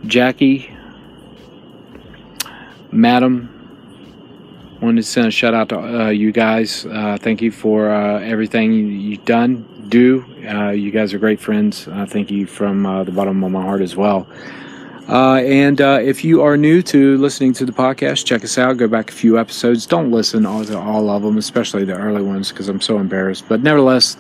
Jackie, 0.06 0.76
Madam. 2.92 3.61
Wanted 4.82 5.02
to 5.02 5.08
send 5.08 5.28
a 5.28 5.32
shout 5.32 5.54
out 5.54 5.70
to 5.70 5.80
uh, 5.80 6.10
you 6.10 6.32
guys. 6.32 6.86
Uh, 6.86 7.18
thank 7.20 7.42
you 7.42 7.52
for 7.52 7.92
uh, 7.92 8.20
everything 8.20 8.74
you've 8.74 9.26
done, 9.26 9.86
do. 9.90 10.26
Uh, 10.48 10.72
you 10.72 10.90
guys 10.90 11.14
are 11.14 11.20
great 11.20 11.40
friends. 11.40 11.88
thank 12.08 12.32
you 12.32 12.48
from 12.48 12.84
the 13.06 13.12
bottom 13.12 13.44
of 13.44 13.52
my 13.52 13.62
heart 13.62 13.82
as 13.82 13.96
well. 13.96 14.28
Uh, 15.12 15.42
and 15.44 15.82
uh, 15.82 16.00
if 16.02 16.24
you 16.24 16.42
are 16.42 16.56
new 16.56 16.82
to 16.82 17.18
listening 17.18 17.52
to 17.52 17.66
the 17.66 17.72
podcast, 17.72 18.26
check 18.26 18.46
us 18.46 18.58
out. 18.58 18.78
Go 18.78 18.88
back 18.88 19.10
a 19.10 19.14
few 19.14 19.38
episodes. 19.38 19.86
Don't 19.86 20.10
listen 20.10 20.46
all 20.46 20.64
to 20.64 20.80
all 20.80 21.10
of 21.10 21.22
them, 21.22 21.38
especially 21.38 21.84
the 21.84 21.96
early 21.96 22.22
ones, 22.22 22.50
because 22.50 22.70
I'm 22.70 22.80
so 22.80 22.98
embarrassed. 22.98 23.44
But 23.50 23.62
nevertheless, 23.62 24.16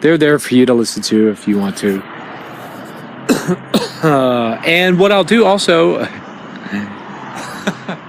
they're 0.00 0.18
there 0.18 0.40
for 0.40 0.56
you 0.56 0.66
to 0.66 0.74
listen 0.74 1.00
to 1.04 1.30
if 1.30 1.46
you 1.46 1.58
want 1.58 1.76
to. 1.78 2.02
uh, 4.02 4.60
and 4.66 4.98
what 4.98 5.12
I'll 5.12 5.22
do 5.22 5.44
also. 5.44 6.04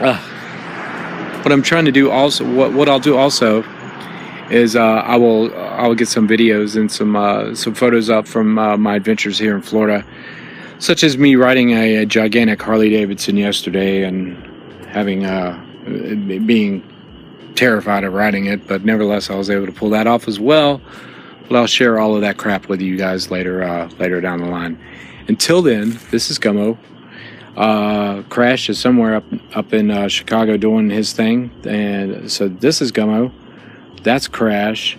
Uh, 0.00 0.18
what 1.42 1.52
I'm 1.52 1.62
trying 1.62 1.84
to 1.86 1.92
do 1.92 2.10
also, 2.10 2.44
what, 2.54 2.72
what 2.72 2.88
I'll 2.88 3.00
do 3.00 3.16
also 3.16 3.64
is 4.50 4.76
uh, 4.76 4.82
I 4.82 5.16
will 5.16 5.54
I 5.54 5.86
will 5.86 5.94
get 5.94 6.08
some 6.08 6.28
videos 6.28 6.76
and 6.76 6.90
some 6.90 7.16
uh, 7.16 7.54
some 7.54 7.74
photos 7.74 8.10
up 8.10 8.26
from 8.26 8.58
uh, 8.58 8.76
my 8.76 8.96
adventures 8.96 9.38
here 9.38 9.54
in 9.54 9.62
Florida, 9.62 10.04
such 10.78 11.02
as 11.02 11.18
me 11.18 11.36
riding 11.36 11.70
a, 11.70 11.96
a 11.96 12.06
gigantic 12.06 12.62
Harley 12.62 12.90
Davidson 12.90 13.36
yesterday 13.36 14.04
and 14.04 14.36
having 14.88 15.24
uh, 15.24 15.60
being 15.84 16.82
terrified 17.54 18.04
of 18.04 18.12
riding 18.12 18.46
it, 18.46 18.66
but 18.66 18.84
nevertheless 18.84 19.30
I 19.30 19.34
was 19.34 19.50
able 19.50 19.66
to 19.66 19.72
pull 19.72 19.90
that 19.90 20.06
off 20.06 20.28
as 20.28 20.38
well. 20.38 20.80
But 21.48 21.56
I'll 21.56 21.66
share 21.66 21.98
all 21.98 22.14
of 22.14 22.20
that 22.22 22.36
crap 22.38 22.68
with 22.68 22.80
you 22.80 22.96
guys 22.96 23.30
later 23.30 23.62
uh, 23.62 23.88
later 23.98 24.20
down 24.20 24.40
the 24.40 24.48
line. 24.48 24.78
Until 25.28 25.62
then, 25.62 25.98
this 26.10 26.30
is 26.30 26.38
Gummo. 26.38 26.78
Uh, 27.56 28.22
Crash 28.24 28.68
is 28.68 28.78
somewhere 28.78 29.16
up 29.16 29.24
up 29.54 29.72
in 29.72 30.08
Chicago 30.08 30.56
doing 30.56 30.90
his 30.90 31.12
thing, 31.12 31.50
and 31.64 32.30
so 32.30 32.48
this 32.48 32.82
is 32.82 32.92
Gummo. 32.92 33.32
That's 34.02 34.28
Crash. 34.28 34.98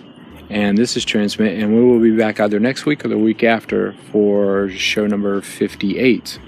And 0.50 0.78
this 0.78 0.96
is 0.96 1.04
Transmit. 1.04 1.58
And 1.58 1.74
we 1.74 1.82
will 1.82 2.00
be 2.00 2.16
back 2.16 2.40
either 2.40 2.58
next 2.58 2.86
week 2.86 3.04
or 3.04 3.08
the 3.08 3.18
week 3.18 3.44
after 3.44 3.92
for 4.10 4.70
show 4.70 5.06
number 5.06 5.42
58. 5.42 6.38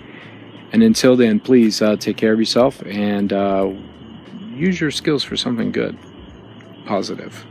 And 0.72 0.82
until 0.82 1.16
then, 1.16 1.40
please 1.40 1.82
uh, 1.82 1.96
take 1.96 2.16
care 2.16 2.32
of 2.32 2.38
yourself 2.38 2.80
and 2.86 3.32
uh, 3.32 3.70
use 4.54 4.80
your 4.80 4.90
skills 4.90 5.24
for 5.24 5.36
something 5.36 5.72
good, 5.72 5.98
positive. 6.86 7.44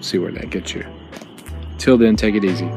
See 0.00 0.18
where 0.18 0.32
that 0.32 0.50
gets 0.50 0.74
you. 0.74 0.84
Till 1.78 1.96
then, 1.96 2.16
take 2.16 2.34
it 2.34 2.44
easy. 2.44 2.70